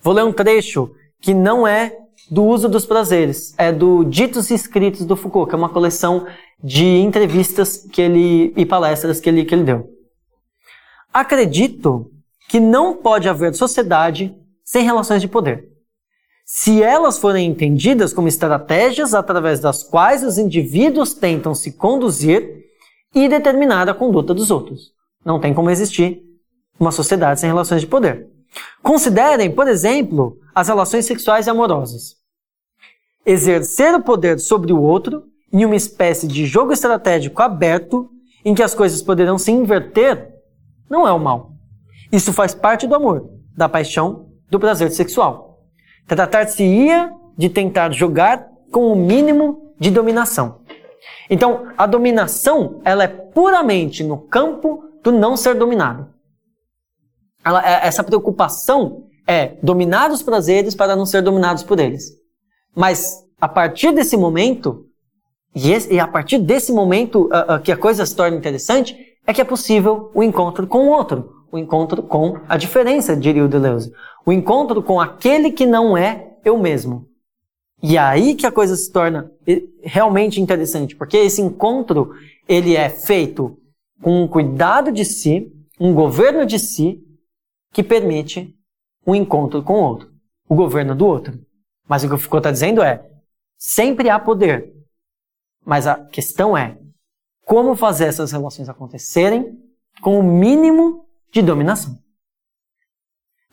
Vou 0.00 0.14
ler 0.14 0.24
um 0.24 0.32
trecho 0.32 0.90
que 1.20 1.34
não 1.34 1.66
é 1.66 1.96
do 2.30 2.44
uso 2.44 2.68
dos 2.68 2.84
prazeres, 2.84 3.54
é 3.56 3.72
do 3.72 4.04
Ditos 4.04 4.50
e 4.50 4.54
Escritos 4.54 5.06
do 5.06 5.16
Foucault, 5.16 5.48
que 5.48 5.54
é 5.54 5.58
uma 5.58 5.68
coleção 5.68 6.26
de 6.62 6.84
entrevistas 6.84 7.86
que 7.92 8.02
ele 8.02 8.52
e 8.56 8.66
palestras 8.66 9.20
que 9.20 9.28
ele, 9.28 9.44
que 9.44 9.54
ele 9.54 9.64
deu. 9.64 9.88
Acredito 11.12 12.10
que 12.48 12.60
não 12.60 12.96
pode 12.96 13.28
haver 13.28 13.54
sociedade 13.54 14.34
sem 14.64 14.84
relações 14.84 15.22
de 15.22 15.28
poder. 15.28 15.68
Se 16.44 16.82
elas 16.82 17.18
forem 17.18 17.46
entendidas 17.46 18.12
como 18.12 18.28
estratégias 18.28 19.14
através 19.14 19.60
das 19.60 19.82
quais 19.82 20.24
os 20.24 20.38
indivíduos 20.38 21.12
tentam 21.12 21.54
se 21.54 21.72
conduzir 21.72 22.64
e 23.14 23.28
determinar 23.28 23.88
a 23.88 23.94
conduta 23.94 24.32
dos 24.32 24.50
outros. 24.50 24.92
Não 25.24 25.40
tem 25.40 25.52
como 25.52 25.70
existir 25.70 26.22
uma 26.78 26.90
sociedade 26.90 27.40
sem 27.40 27.48
relações 27.48 27.80
de 27.80 27.86
poder. 27.86 28.28
Considerem, 28.82 29.50
por 29.50 29.68
exemplo, 29.68 30.38
as 30.58 30.66
relações 30.66 31.06
sexuais 31.06 31.46
e 31.46 31.50
amorosas. 31.50 32.16
Exercer 33.24 33.94
o 33.94 34.02
poder 34.02 34.40
sobre 34.40 34.72
o 34.72 34.82
outro 34.82 35.22
em 35.52 35.64
uma 35.64 35.76
espécie 35.76 36.26
de 36.26 36.46
jogo 36.46 36.72
estratégico 36.72 37.40
aberto 37.40 38.10
em 38.44 38.54
que 38.56 38.62
as 38.62 38.74
coisas 38.74 39.00
poderão 39.00 39.38
se 39.38 39.52
inverter 39.52 40.34
não 40.90 41.06
é 41.06 41.12
o 41.12 41.18
mal. 41.18 41.52
Isso 42.10 42.32
faz 42.32 42.54
parte 42.54 42.88
do 42.88 42.94
amor, 42.96 43.30
da 43.56 43.68
paixão, 43.68 44.30
do 44.50 44.58
prazer 44.58 44.90
sexual. 44.90 45.60
Tratar-se-ia 46.08 47.12
de 47.36 47.48
tentar 47.48 47.92
jogar 47.92 48.48
com 48.72 48.92
o 48.92 48.96
mínimo 48.96 49.74
de 49.78 49.92
dominação. 49.92 50.62
Então, 51.30 51.68
a 51.78 51.86
dominação, 51.86 52.80
ela 52.84 53.04
é 53.04 53.08
puramente 53.08 54.02
no 54.02 54.18
campo 54.18 54.82
do 55.04 55.12
não 55.12 55.36
ser 55.36 55.54
dominado. 55.54 56.08
Ela, 57.44 57.64
é, 57.64 57.86
essa 57.86 58.02
preocupação 58.02 59.07
é 59.28 59.58
dominar 59.62 60.10
os 60.10 60.22
prazeres 60.22 60.74
para 60.74 60.96
não 60.96 61.04
ser 61.04 61.20
dominados 61.20 61.62
por 61.62 61.78
eles. 61.78 62.12
Mas, 62.74 63.22
a 63.38 63.46
partir 63.46 63.92
desse 63.92 64.16
momento, 64.16 64.86
e, 65.54 65.70
esse, 65.70 65.92
e 65.92 66.00
a 66.00 66.08
partir 66.08 66.38
desse 66.38 66.72
momento 66.72 67.26
uh, 67.26 67.56
uh, 67.56 67.62
que 67.62 67.70
a 67.70 67.76
coisa 67.76 68.06
se 68.06 68.16
torna 68.16 68.38
interessante, 68.38 68.96
é 69.26 69.34
que 69.34 69.40
é 69.42 69.44
possível 69.44 70.10
o 70.14 70.22
encontro 70.22 70.66
com 70.66 70.86
o 70.86 70.90
outro. 70.90 71.36
O 71.52 71.58
encontro 71.58 72.02
com 72.02 72.40
a 72.48 72.56
diferença, 72.56 73.14
diria 73.14 73.44
o 73.44 73.48
Deleuze. 73.48 73.92
O 74.24 74.32
encontro 74.32 74.82
com 74.82 74.98
aquele 74.98 75.50
que 75.50 75.66
não 75.66 75.96
é 75.96 76.32
eu 76.42 76.58
mesmo. 76.58 77.06
E 77.82 77.96
é 77.96 78.00
aí 78.00 78.34
que 78.34 78.46
a 78.46 78.52
coisa 78.52 78.74
se 78.76 78.90
torna 78.90 79.30
realmente 79.82 80.40
interessante, 80.40 80.96
porque 80.96 81.16
esse 81.16 81.40
encontro, 81.40 82.12
ele 82.48 82.74
é 82.74 82.88
feito 82.88 83.56
com 84.02 84.22
um 84.22 84.28
cuidado 84.28 84.90
de 84.90 85.04
si, 85.04 85.52
um 85.78 85.94
governo 85.94 86.44
de 86.44 86.58
si, 86.58 87.00
que 87.72 87.82
permite 87.82 88.57
um 89.08 89.14
encontro 89.14 89.62
com 89.62 89.72
o 89.72 89.84
outro, 89.84 90.12
o 90.46 90.54
governo 90.54 90.94
do 90.94 91.06
outro. 91.06 91.40
Mas 91.88 92.04
o 92.04 92.08
que 92.08 92.14
o 92.14 92.18
Foucault 92.18 92.40
está 92.40 92.50
dizendo 92.50 92.82
é, 92.82 93.02
sempre 93.56 94.10
há 94.10 94.18
poder, 94.18 94.70
mas 95.64 95.86
a 95.86 96.04
questão 96.04 96.54
é 96.54 96.76
como 97.46 97.74
fazer 97.74 98.04
essas 98.04 98.30
relações 98.32 98.68
acontecerem 98.68 99.58
com 100.02 100.18
o 100.18 100.22
mínimo 100.22 101.06
de 101.32 101.40
dominação. 101.40 101.98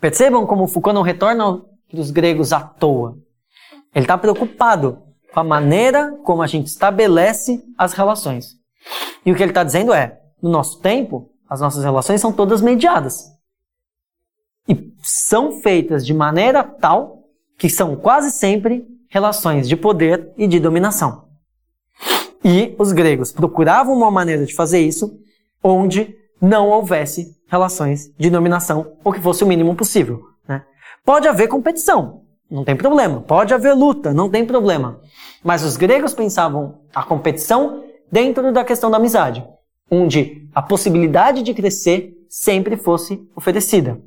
Percebam 0.01 0.45
como 0.45 0.67
Foucault 0.67 0.93
não 0.93 1.01
retorna 1.01 1.61
para 1.89 2.01
os 2.01 2.11
gregos 2.11 2.51
à 2.51 2.59
toa. 2.59 3.17
Ele 3.93 4.03
está 4.03 4.17
preocupado 4.17 5.01
com 5.33 5.39
a 5.39 5.43
maneira 5.43 6.17
como 6.25 6.41
a 6.41 6.47
gente 6.47 6.67
estabelece 6.67 7.63
as 7.77 7.93
relações. 7.93 8.57
E 9.25 9.31
o 9.31 9.35
que 9.35 9.41
ele 9.41 9.51
está 9.51 9.63
dizendo 9.63 9.93
é: 9.93 10.19
no 10.41 10.49
nosso 10.49 10.81
tempo, 10.81 11.31
as 11.49 11.61
nossas 11.61 11.85
relações 11.85 12.19
são 12.19 12.33
todas 12.33 12.61
mediadas. 12.61 13.34
E 14.67 14.93
são 15.01 15.61
feitas 15.61 16.05
de 16.05 16.13
maneira 16.13 16.63
tal 16.63 17.23
que 17.57 17.69
são 17.69 17.95
quase 17.95 18.31
sempre 18.31 18.85
relações 19.09 19.67
de 19.67 19.77
poder 19.77 20.31
e 20.37 20.47
de 20.47 20.59
dominação. 20.59 21.25
E 22.43 22.75
os 22.77 22.91
gregos 22.91 23.31
procuravam 23.31 23.95
uma 23.95 24.11
maneira 24.11 24.45
de 24.45 24.53
fazer 24.53 24.79
isso 24.79 25.19
onde 25.63 26.15
não 26.41 26.69
houvesse 26.69 27.35
relações 27.47 28.11
de 28.17 28.29
dominação 28.29 28.97
ou 29.03 29.11
que 29.11 29.21
fosse 29.21 29.43
o 29.43 29.47
mínimo 29.47 29.75
possível. 29.75 30.21
Né? 30.47 30.63
Pode 31.03 31.27
haver 31.27 31.47
competição, 31.47 32.21
não 32.49 32.63
tem 32.63 32.75
problema. 32.75 33.21
Pode 33.21 33.53
haver 33.53 33.73
luta, 33.73 34.13
não 34.13 34.29
tem 34.29 34.45
problema. 34.45 34.99
Mas 35.43 35.63
os 35.63 35.77
gregos 35.77 36.13
pensavam 36.13 36.79
a 36.93 37.03
competição 37.03 37.83
dentro 38.11 38.51
da 38.51 38.63
questão 38.63 38.91
da 38.91 38.97
amizade, 38.97 39.45
onde 39.89 40.47
a 40.53 40.61
possibilidade 40.61 41.41
de 41.41 41.53
crescer 41.53 42.13
sempre 42.29 42.77
fosse 42.77 43.27
oferecida. 43.35 43.99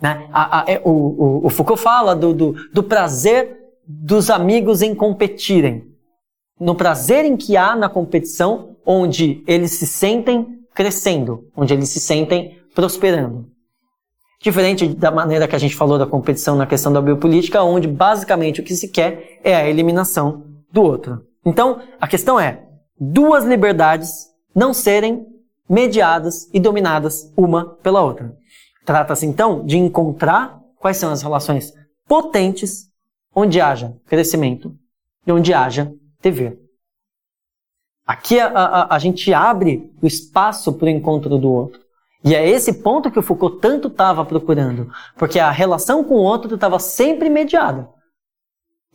Né? 0.00 0.28
A, 0.32 0.60
a, 0.60 0.64
é, 0.70 0.80
o, 0.84 0.90
o, 0.90 1.46
o, 1.46 1.50
Foucault 1.50 1.80
fala 1.80 2.14
do, 2.14 2.32
do, 2.32 2.52
do 2.72 2.82
prazer 2.82 3.56
dos 3.86 4.30
amigos 4.30 4.82
em 4.82 4.94
competirem. 4.94 5.84
No 6.60 6.74
prazer 6.74 7.24
em 7.24 7.36
que 7.36 7.56
há 7.56 7.74
na 7.74 7.88
competição, 7.88 8.76
onde 8.84 9.42
eles 9.46 9.72
se 9.72 9.86
sentem 9.86 10.58
crescendo, 10.74 11.44
onde 11.56 11.74
eles 11.74 11.88
se 11.88 12.00
sentem 12.00 12.58
prosperando. 12.74 13.46
Diferente 14.40 14.86
da 14.86 15.10
maneira 15.10 15.48
que 15.48 15.56
a 15.56 15.58
gente 15.58 15.74
falou 15.74 15.98
da 15.98 16.06
competição 16.06 16.54
na 16.54 16.66
questão 16.66 16.92
da 16.92 17.02
biopolítica, 17.02 17.62
onde 17.62 17.88
basicamente 17.88 18.60
o 18.60 18.64
que 18.64 18.76
se 18.76 18.88
quer 18.88 19.40
é 19.42 19.56
a 19.56 19.68
eliminação 19.68 20.44
do 20.72 20.82
outro. 20.82 21.22
Então, 21.44 21.80
a 22.00 22.06
questão 22.06 22.38
é 22.38 22.62
duas 23.00 23.44
liberdades 23.44 24.28
não 24.54 24.72
serem 24.72 25.26
mediadas 25.68 26.48
e 26.52 26.60
dominadas 26.60 27.32
uma 27.36 27.64
pela 27.82 28.00
outra. 28.00 28.37
Trata-se 28.88 29.26
então 29.26 29.66
de 29.66 29.76
encontrar 29.76 30.62
quais 30.78 30.96
são 30.96 31.12
as 31.12 31.20
relações 31.20 31.74
potentes 32.06 32.90
onde 33.34 33.60
haja 33.60 33.94
crescimento 34.06 34.74
e 35.26 35.30
onde 35.30 35.52
haja 35.52 35.92
dever. 36.22 36.58
Aqui 38.06 38.40
a, 38.40 38.46
a, 38.46 38.94
a 38.94 38.98
gente 38.98 39.30
abre 39.34 39.92
o 40.00 40.06
espaço 40.06 40.72
para 40.72 40.86
o 40.86 40.88
encontro 40.88 41.36
do 41.36 41.52
outro. 41.52 41.78
E 42.24 42.34
é 42.34 42.48
esse 42.48 42.82
ponto 42.82 43.10
que 43.10 43.18
o 43.18 43.22
Foucault 43.22 43.60
tanto 43.60 43.88
estava 43.88 44.24
procurando, 44.24 44.90
porque 45.18 45.38
a 45.38 45.50
relação 45.50 46.02
com 46.02 46.14
o 46.14 46.22
outro 46.22 46.54
estava 46.54 46.78
sempre 46.78 47.28
mediada. 47.28 47.90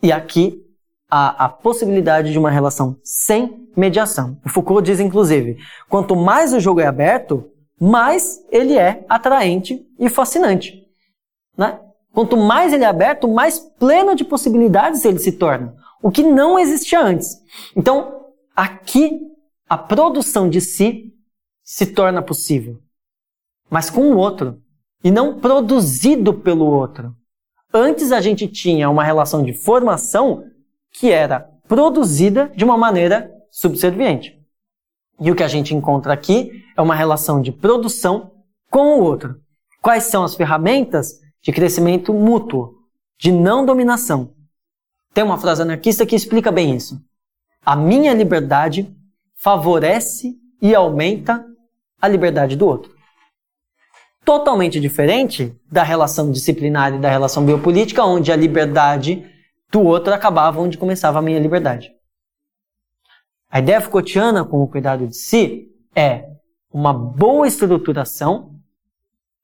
E 0.01 0.11
aqui 0.11 0.59
há 1.07 1.45
a 1.45 1.49
possibilidade 1.49 2.31
de 2.31 2.39
uma 2.39 2.49
relação 2.49 2.97
sem 3.03 3.69
mediação. 3.77 4.39
O 4.43 4.49
Foucault 4.49 4.83
diz, 4.83 4.99
inclusive, 4.99 5.55
quanto 5.87 6.15
mais 6.15 6.51
o 6.51 6.59
jogo 6.59 6.79
é 6.81 6.87
aberto, 6.87 7.52
mais 7.79 8.43
ele 8.49 8.77
é 8.77 9.05
atraente 9.09 9.85
e 9.99 10.09
fascinante. 10.09 10.83
Né? 11.57 11.79
Quanto 12.13 12.37
mais 12.37 12.73
ele 12.73 12.83
é 12.83 12.87
aberto, 12.87 13.27
mais 13.27 13.59
pleno 13.59 14.15
de 14.15 14.23
possibilidades 14.23 15.03
ele 15.03 15.19
se 15.19 15.33
torna, 15.33 15.75
o 16.01 16.11
que 16.11 16.23
não 16.23 16.59
existia 16.59 17.01
antes. 17.01 17.41
Então, 17.75 18.27
aqui 18.55 19.19
a 19.67 19.77
produção 19.77 20.49
de 20.49 20.61
si 20.61 21.13
se 21.63 21.87
torna 21.87 22.21
possível 22.21 22.83
mas 23.73 23.89
com 23.89 24.11
o 24.11 24.17
outro, 24.17 24.61
e 25.03 25.09
não 25.09 25.39
produzido 25.39 26.31
pelo 26.31 26.63
outro. 26.63 27.15
Antes 27.73 28.11
a 28.11 28.21
gente 28.21 28.47
tinha 28.47 28.87
uma 28.87 29.03
relação 29.03 29.43
de 29.43 29.51
formação 29.51 30.45
que 30.91 31.09
era 31.09 31.49
produzida 31.67 32.51
de 32.55 32.63
uma 32.63 32.77
maneira 32.77 33.33
subserviente. 33.49 34.39
E 35.19 35.31
o 35.31 35.35
que 35.35 35.43
a 35.43 35.47
gente 35.47 35.73
encontra 35.73 36.13
aqui 36.13 36.63
é 36.75 36.81
uma 36.81 36.95
relação 36.95 37.41
de 37.41 37.51
produção 37.51 38.31
com 38.69 38.97
o 38.97 39.03
outro. 39.03 39.39
Quais 39.81 40.05
são 40.05 40.23
as 40.23 40.35
ferramentas 40.35 41.19
de 41.41 41.51
crescimento 41.51 42.13
mútuo, 42.13 42.75
de 43.19 43.31
não 43.31 43.65
dominação? 43.65 44.33
Tem 45.13 45.23
uma 45.23 45.37
frase 45.37 45.61
anarquista 45.61 46.05
que 46.05 46.15
explica 46.15 46.51
bem 46.51 46.75
isso. 46.75 46.99
A 47.65 47.75
minha 47.75 48.13
liberdade 48.13 48.93
favorece 49.35 50.35
e 50.61 50.73
aumenta 50.73 51.45
a 52.01 52.07
liberdade 52.07 52.55
do 52.55 52.65
outro 52.65 52.93
totalmente 54.25 54.79
diferente 54.79 55.55
da 55.71 55.83
relação 55.83 56.31
disciplinar 56.31 56.93
e 56.93 56.99
da 56.99 57.09
relação 57.09 57.45
biopolítica, 57.45 58.03
onde 58.03 58.31
a 58.31 58.35
liberdade 58.35 59.25
do 59.71 59.81
outro 59.81 60.13
acabava 60.13 60.61
onde 60.61 60.77
começava 60.77 61.19
a 61.19 61.21
minha 61.21 61.39
liberdade. 61.39 61.92
A 63.53 63.59
ideia 63.59 63.79
Foucaultiana 63.79 64.43
com 64.43 64.63
o 64.63 64.67
cuidado 64.67 65.05
de 65.05 65.15
si 65.15 65.71
é 65.95 66.25
uma 66.73 66.91
boa 66.91 67.47
estruturação 67.47 68.55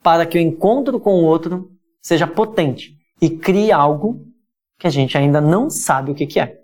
para 0.02 0.26
que 0.26 0.36
o 0.36 0.42
encontro 0.42 1.00
com 1.00 1.12
o 1.12 1.24
outro 1.24 1.70
seja 2.02 2.26
potente 2.26 2.98
e 3.22 3.30
crie 3.30 3.72
algo 3.72 4.26
que 4.80 4.88
a 4.88 4.90
gente 4.90 5.16
ainda 5.16 5.40
não 5.40 5.70
sabe 5.70 6.10
o 6.10 6.16
que, 6.16 6.40
é. 6.40 6.58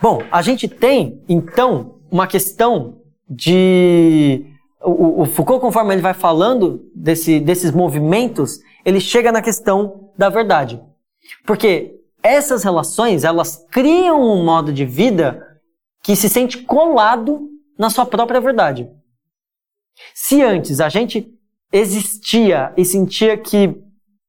Bom, 0.00 0.22
a 0.30 0.42
gente 0.42 0.68
tem, 0.68 1.20
então, 1.28 1.98
uma 2.08 2.28
questão 2.28 3.00
de 3.28 4.46
o, 4.80 5.22
o, 5.22 5.24
Foucault, 5.24 5.60
conforme 5.60 5.92
ele 5.92 6.02
vai 6.02 6.14
falando 6.14 6.88
desse, 6.94 7.40
desses 7.40 7.72
movimentos, 7.72 8.60
ele 8.84 9.00
chega 9.00 9.32
na 9.32 9.42
questão 9.42 10.12
da 10.16 10.28
verdade. 10.28 10.80
Porque 11.44 12.00
essas 12.22 12.62
relações, 12.62 13.24
elas 13.24 13.66
criam 13.72 14.22
um 14.22 14.44
modo 14.44 14.72
de 14.72 14.84
vida 14.84 15.50
que 16.04 16.14
se 16.14 16.28
sente 16.28 16.58
colado 16.58 17.48
na 17.78 17.88
sua 17.88 18.04
própria 18.04 18.38
verdade. 18.38 18.88
Se 20.14 20.42
antes 20.42 20.78
a 20.78 20.90
gente 20.90 21.26
existia 21.72 22.74
e 22.76 22.84
sentia 22.84 23.38
que 23.38 23.74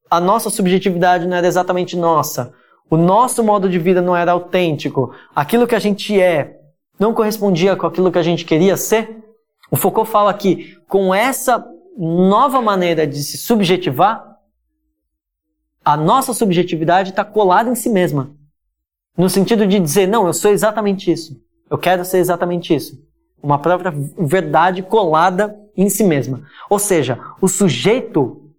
a 0.09 0.21
nossa 0.21 0.49
subjetividade 0.49 1.27
não 1.27 1.35
era 1.35 1.45
exatamente 1.45 1.97
nossa, 1.97 2.53
o 2.89 2.95
nosso 2.95 3.43
modo 3.43 3.69
de 3.69 3.77
vida 3.77 4.01
não 4.01 4.15
era 4.15 4.31
autêntico, 4.31 5.13
aquilo 5.35 5.67
que 5.67 5.75
a 5.75 5.79
gente 5.79 6.19
é 6.19 6.57
não 6.97 7.13
correspondia 7.13 7.75
com 7.75 7.85
aquilo 7.85 8.09
que 8.09 8.17
a 8.17 8.23
gente 8.23 8.45
queria 8.45 8.77
ser, 8.77 9.21
o 9.69 9.75
Foucault 9.75 10.09
fala 10.09 10.33
que 10.33 10.77
com 10.87 11.13
essa 11.13 11.63
nova 11.97 12.61
maneira 12.61 13.05
de 13.05 13.21
se 13.21 13.37
subjetivar, 13.37 14.37
a 15.83 15.97
nossa 15.97 16.33
subjetividade 16.33 17.09
está 17.09 17.25
colada 17.25 17.69
em 17.69 17.75
si 17.75 17.89
mesma. 17.89 18.33
No 19.17 19.29
sentido 19.29 19.67
de 19.67 19.77
dizer, 19.77 20.07
não, 20.07 20.25
eu 20.25 20.33
sou 20.33 20.51
exatamente 20.51 21.11
isso. 21.11 21.44
Eu 21.69 21.77
quero 21.77 22.05
ser 22.05 22.19
exatamente 22.19 22.73
isso. 22.73 22.97
Uma 23.41 23.59
própria 23.59 23.93
verdade 24.17 24.81
colada 24.81 25.55
em 25.75 25.89
si 25.89 26.03
mesma. 26.03 26.41
Ou 26.69 26.79
seja, 26.79 27.19
o 27.41 27.47
sujeito, 27.47 28.51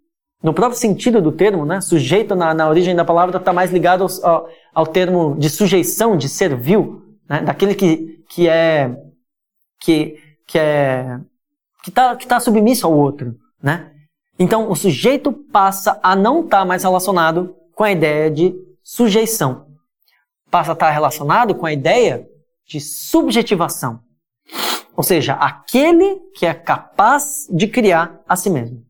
no 0.43 0.53
próprio 0.53 0.79
sentido 0.79 1.21
do 1.21 1.33
termo, 1.33 1.65
né? 1.65 1.81
Sujeito 1.81 2.35
na, 2.35 2.53
na 2.53 2.69
origem 2.69 2.95
da 2.95 3.05
palavra 3.05 3.39
está 3.39 3.53
mais 3.53 3.71
ligado 3.73 4.05
ao, 4.05 4.31
ao, 4.31 4.49
ao, 4.75 4.87
termo 4.87 5.35
de 5.39 5.49
sujeição, 5.49 6.17
de 6.17 6.29
servil, 6.29 7.03
né? 7.29 7.41
Daquele 7.43 7.75
que, 7.75 8.25
que 8.29 8.49
é, 8.49 8.95
que 9.81 10.19
que 10.47 10.59
é 10.59 11.19
que 11.83 11.91
está 11.91 12.17
que 12.17 12.27
tá 12.27 12.41
submisso 12.41 12.87
ao 12.87 12.97
outro, 12.97 13.37
né? 13.63 13.93
Então 14.39 14.71
o 14.71 14.77
sujeito 14.77 15.33
passa 15.33 15.99
a 16.03 16.15
não 16.15 16.45
estar 16.45 16.59
tá 16.59 16.65
mais 16.65 16.83
relacionado 16.83 17.57
com 17.75 17.85
a 17.85 17.91
ideia 17.91 18.31
de 18.31 18.55
sujeição, 18.83 19.67
passa 20.51 20.73
a 20.73 20.75
estar 20.75 20.87
tá 20.87 20.93
relacionado 20.93 21.55
com 21.55 21.67
a 21.67 21.73
ideia 21.73 22.27
de 22.67 22.81
subjetivação. 22.81 24.01
Ou 24.97 25.03
seja, 25.03 25.35
aquele 25.35 26.17
que 26.35 26.47
é 26.47 26.55
capaz 26.55 27.47
de 27.51 27.69
criar 27.69 28.21
a 28.27 28.35
si 28.35 28.49
mesmo. 28.49 28.83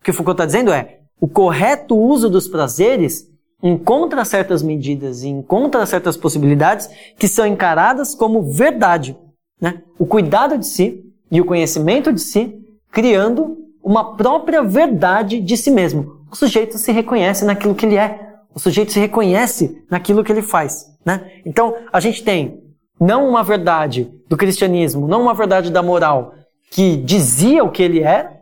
O 0.00 0.04
que 0.04 0.12
Foucault 0.12 0.34
está 0.34 0.46
dizendo 0.46 0.72
é, 0.72 1.00
o 1.20 1.26
correto 1.26 1.96
uso 1.96 2.28
dos 2.28 2.46
prazeres 2.46 3.26
encontra 3.62 4.24
certas 4.24 4.62
medidas 4.62 5.22
e 5.22 5.28
encontra 5.28 5.84
certas 5.86 6.16
possibilidades 6.16 6.88
que 7.18 7.26
são 7.26 7.46
encaradas 7.46 8.14
como 8.14 8.52
verdade. 8.52 9.16
Né? 9.60 9.82
O 9.98 10.06
cuidado 10.06 10.56
de 10.56 10.66
si 10.66 11.04
e 11.30 11.40
o 11.40 11.44
conhecimento 11.44 12.12
de 12.12 12.20
si, 12.20 12.58
criando 12.90 13.56
uma 13.82 14.16
própria 14.16 14.62
verdade 14.62 15.40
de 15.40 15.56
si 15.56 15.70
mesmo. 15.70 16.22
O 16.30 16.36
sujeito 16.36 16.78
se 16.78 16.92
reconhece 16.92 17.44
naquilo 17.44 17.74
que 17.74 17.86
ele 17.86 17.96
é. 17.96 18.36
O 18.54 18.60
sujeito 18.60 18.92
se 18.92 19.00
reconhece 19.00 19.84
naquilo 19.90 20.22
que 20.22 20.30
ele 20.30 20.42
faz. 20.42 20.86
Né? 21.04 21.40
Então, 21.44 21.74
a 21.92 21.98
gente 22.00 22.22
tem 22.22 22.67
não 23.00 23.28
uma 23.28 23.42
verdade 23.42 24.12
do 24.28 24.36
cristianismo, 24.36 25.06
não 25.06 25.22
uma 25.22 25.34
verdade 25.34 25.70
da 25.70 25.82
moral 25.82 26.34
que 26.70 26.96
dizia 26.96 27.64
o 27.64 27.70
que 27.70 27.82
ele 27.82 28.00
era, 28.00 28.38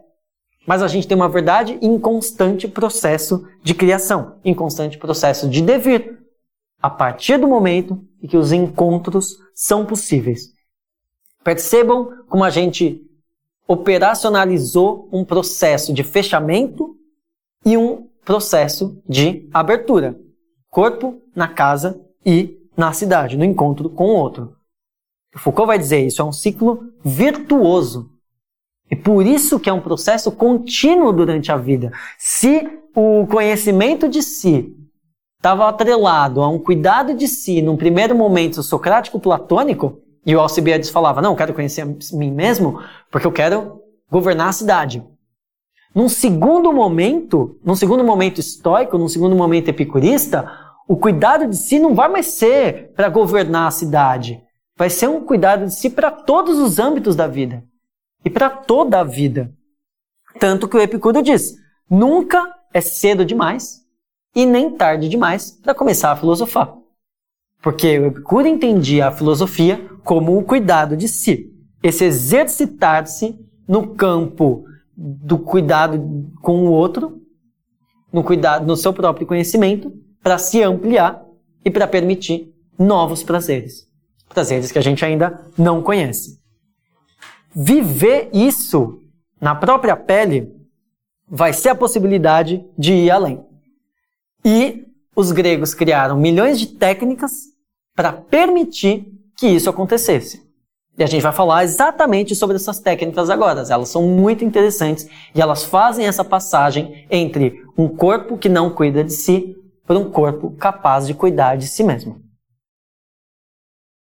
mas 0.66 0.82
a 0.82 0.88
gente 0.88 1.06
tem 1.06 1.16
uma 1.16 1.28
verdade 1.28 1.78
em 1.80 1.98
constante 1.98 2.66
processo 2.66 3.46
de 3.62 3.72
criação, 3.74 4.36
em 4.44 4.52
constante 4.52 4.98
processo 4.98 5.48
de 5.48 5.62
devir, 5.62 6.18
a 6.82 6.90
partir 6.90 7.38
do 7.38 7.46
momento 7.46 8.00
em 8.20 8.26
que 8.26 8.36
os 8.36 8.52
encontros 8.52 9.36
são 9.54 9.86
possíveis. 9.86 10.52
Percebam 11.44 12.10
como 12.28 12.42
a 12.42 12.50
gente 12.50 13.00
operacionalizou 13.68 15.08
um 15.12 15.24
processo 15.24 15.92
de 15.92 16.02
fechamento 16.02 16.96
e 17.64 17.76
um 17.76 18.08
processo 18.24 19.00
de 19.08 19.48
abertura. 19.52 20.18
Corpo 20.68 21.22
na 21.34 21.48
casa 21.48 22.00
e 22.24 22.55
na 22.76 22.92
cidade, 22.92 23.36
no 23.36 23.44
encontro 23.44 23.88
com 23.88 24.06
o 24.06 24.16
outro. 24.16 24.56
Foucault 25.36 25.66
vai 25.66 25.78
dizer 25.78 26.06
isso 26.06 26.22
é 26.22 26.24
um 26.24 26.32
ciclo 26.32 26.92
virtuoso. 27.04 28.10
E 28.90 28.94
por 28.94 29.26
isso 29.26 29.58
que 29.58 29.68
é 29.68 29.72
um 29.72 29.80
processo 29.80 30.30
contínuo 30.30 31.12
durante 31.12 31.50
a 31.50 31.56
vida. 31.56 31.92
Se 32.18 32.68
o 32.94 33.26
conhecimento 33.26 34.08
de 34.08 34.22
si 34.22 34.74
estava 35.36 35.68
atrelado 35.68 36.42
a 36.42 36.48
um 36.48 36.58
cuidado 36.58 37.14
de 37.14 37.28
si 37.28 37.60
num 37.60 37.76
primeiro 37.76 38.14
momento 38.14 38.62
socrático 38.62 39.20
platônico, 39.20 40.00
e 40.24 40.34
o 40.34 40.40
Alcibiades 40.40 40.90
falava, 40.90 41.22
não, 41.22 41.30
eu 41.30 41.36
quero 41.36 41.54
conhecer 41.54 41.82
a 41.82 42.16
mim 42.16 42.32
mesmo 42.32 42.80
porque 43.10 43.26
eu 43.26 43.32
quero 43.32 43.80
governar 44.10 44.48
a 44.48 44.52
cidade. 44.52 45.04
Num 45.94 46.08
segundo 46.08 46.72
momento, 46.72 47.58
num 47.64 47.76
segundo 47.76 48.02
momento 48.02 48.38
estoico, 48.38 48.98
num 48.98 49.08
segundo 49.08 49.36
momento 49.36 49.68
epicurista, 49.68 50.65
o 50.88 50.96
cuidado 50.96 51.46
de 51.46 51.56
si 51.56 51.78
não 51.78 51.94
vai 51.94 52.08
mais 52.08 52.26
ser 52.26 52.92
para 52.94 53.08
governar 53.08 53.68
a 53.68 53.72
cidade. 53.72 54.42
Vai 54.76 54.90
ser 54.90 55.08
um 55.08 55.24
cuidado 55.24 55.66
de 55.66 55.74
si 55.74 55.90
para 55.90 56.10
todos 56.10 56.58
os 56.58 56.78
âmbitos 56.78 57.16
da 57.16 57.26
vida 57.26 57.64
e 58.24 58.30
para 58.30 58.50
toda 58.50 59.00
a 59.00 59.04
vida. 59.04 59.52
Tanto 60.38 60.68
que 60.68 60.76
o 60.76 60.80
Epicuro 60.80 61.22
diz: 61.22 61.54
nunca 61.88 62.54
é 62.72 62.80
cedo 62.80 63.24
demais 63.24 63.82
e 64.34 64.44
nem 64.44 64.70
tarde 64.70 65.08
demais 65.08 65.50
para 65.50 65.74
começar 65.74 66.12
a 66.12 66.16
filosofar. 66.16 66.76
Porque 67.62 67.98
o 67.98 68.06
Epicuro 68.06 68.46
entendia 68.46 69.08
a 69.08 69.12
filosofia 69.12 69.88
como 70.04 70.38
o 70.38 70.44
cuidado 70.44 70.96
de 70.96 71.08
si, 71.08 71.52
esse 71.82 72.04
exercitar-se 72.04 73.36
no 73.66 73.94
campo 73.94 74.64
do 74.96 75.38
cuidado 75.38 76.30
com 76.42 76.66
o 76.66 76.70
outro, 76.70 77.20
no 78.12 78.22
cuidado 78.22 78.66
no 78.66 78.76
seu 78.76 78.92
próprio 78.92 79.26
conhecimento, 79.26 79.92
para 80.26 80.38
se 80.38 80.60
ampliar 80.60 81.24
e 81.64 81.70
para 81.70 81.86
permitir 81.86 82.52
novos 82.76 83.22
prazeres, 83.22 83.86
prazeres 84.28 84.72
que 84.72 84.78
a 84.80 84.82
gente 84.82 85.04
ainda 85.04 85.40
não 85.56 85.80
conhece. 85.80 86.40
Viver 87.54 88.28
isso 88.32 89.04
na 89.40 89.54
própria 89.54 89.96
pele 89.96 90.52
vai 91.28 91.52
ser 91.52 91.68
a 91.68 91.76
possibilidade 91.76 92.66
de 92.76 92.92
ir 92.92 93.08
além. 93.08 93.40
E 94.44 94.86
os 95.14 95.30
gregos 95.30 95.74
criaram 95.74 96.18
milhões 96.18 96.58
de 96.58 96.66
técnicas 96.66 97.30
para 97.94 98.12
permitir 98.12 99.06
que 99.38 99.46
isso 99.46 99.70
acontecesse. 99.70 100.44
E 100.98 101.04
a 101.04 101.06
gente 101.06 101.22
vai 101.22 101.32
falar 101.32 101.62
exatamente 101.62 102.34
sobre 102.34 102.56
essas 102.56 102.80
técnicas 102.80 103.30
agora. 103.30 103.64
Elas 103.70 103.90
são 103.90 104.02
muito 104.02 104.44
interessantes 104.44 105.08
e 105.32 105.40
elas 105.40 105.62
fazem 105.62 106.04
essa 106.04 106.24
passagem 106.24 107.06
entre 107.08 107.62
um 107.78 107.86
corpo 107.86 108.36
que 108.36 108.48
não 108.48 108.70
cuida 108.70 109.04
de 109.04 109.12
si 109.12 109.56
para 109.86 109.98
um 109.98 110.10
corpo 110.10 110.50
capaz 110.58 111.06
de 111.06 111.14
cuidar 111.14 111.56
de 111.56 111.66
si 111.66 111.84
mesmo. 111.84 112.25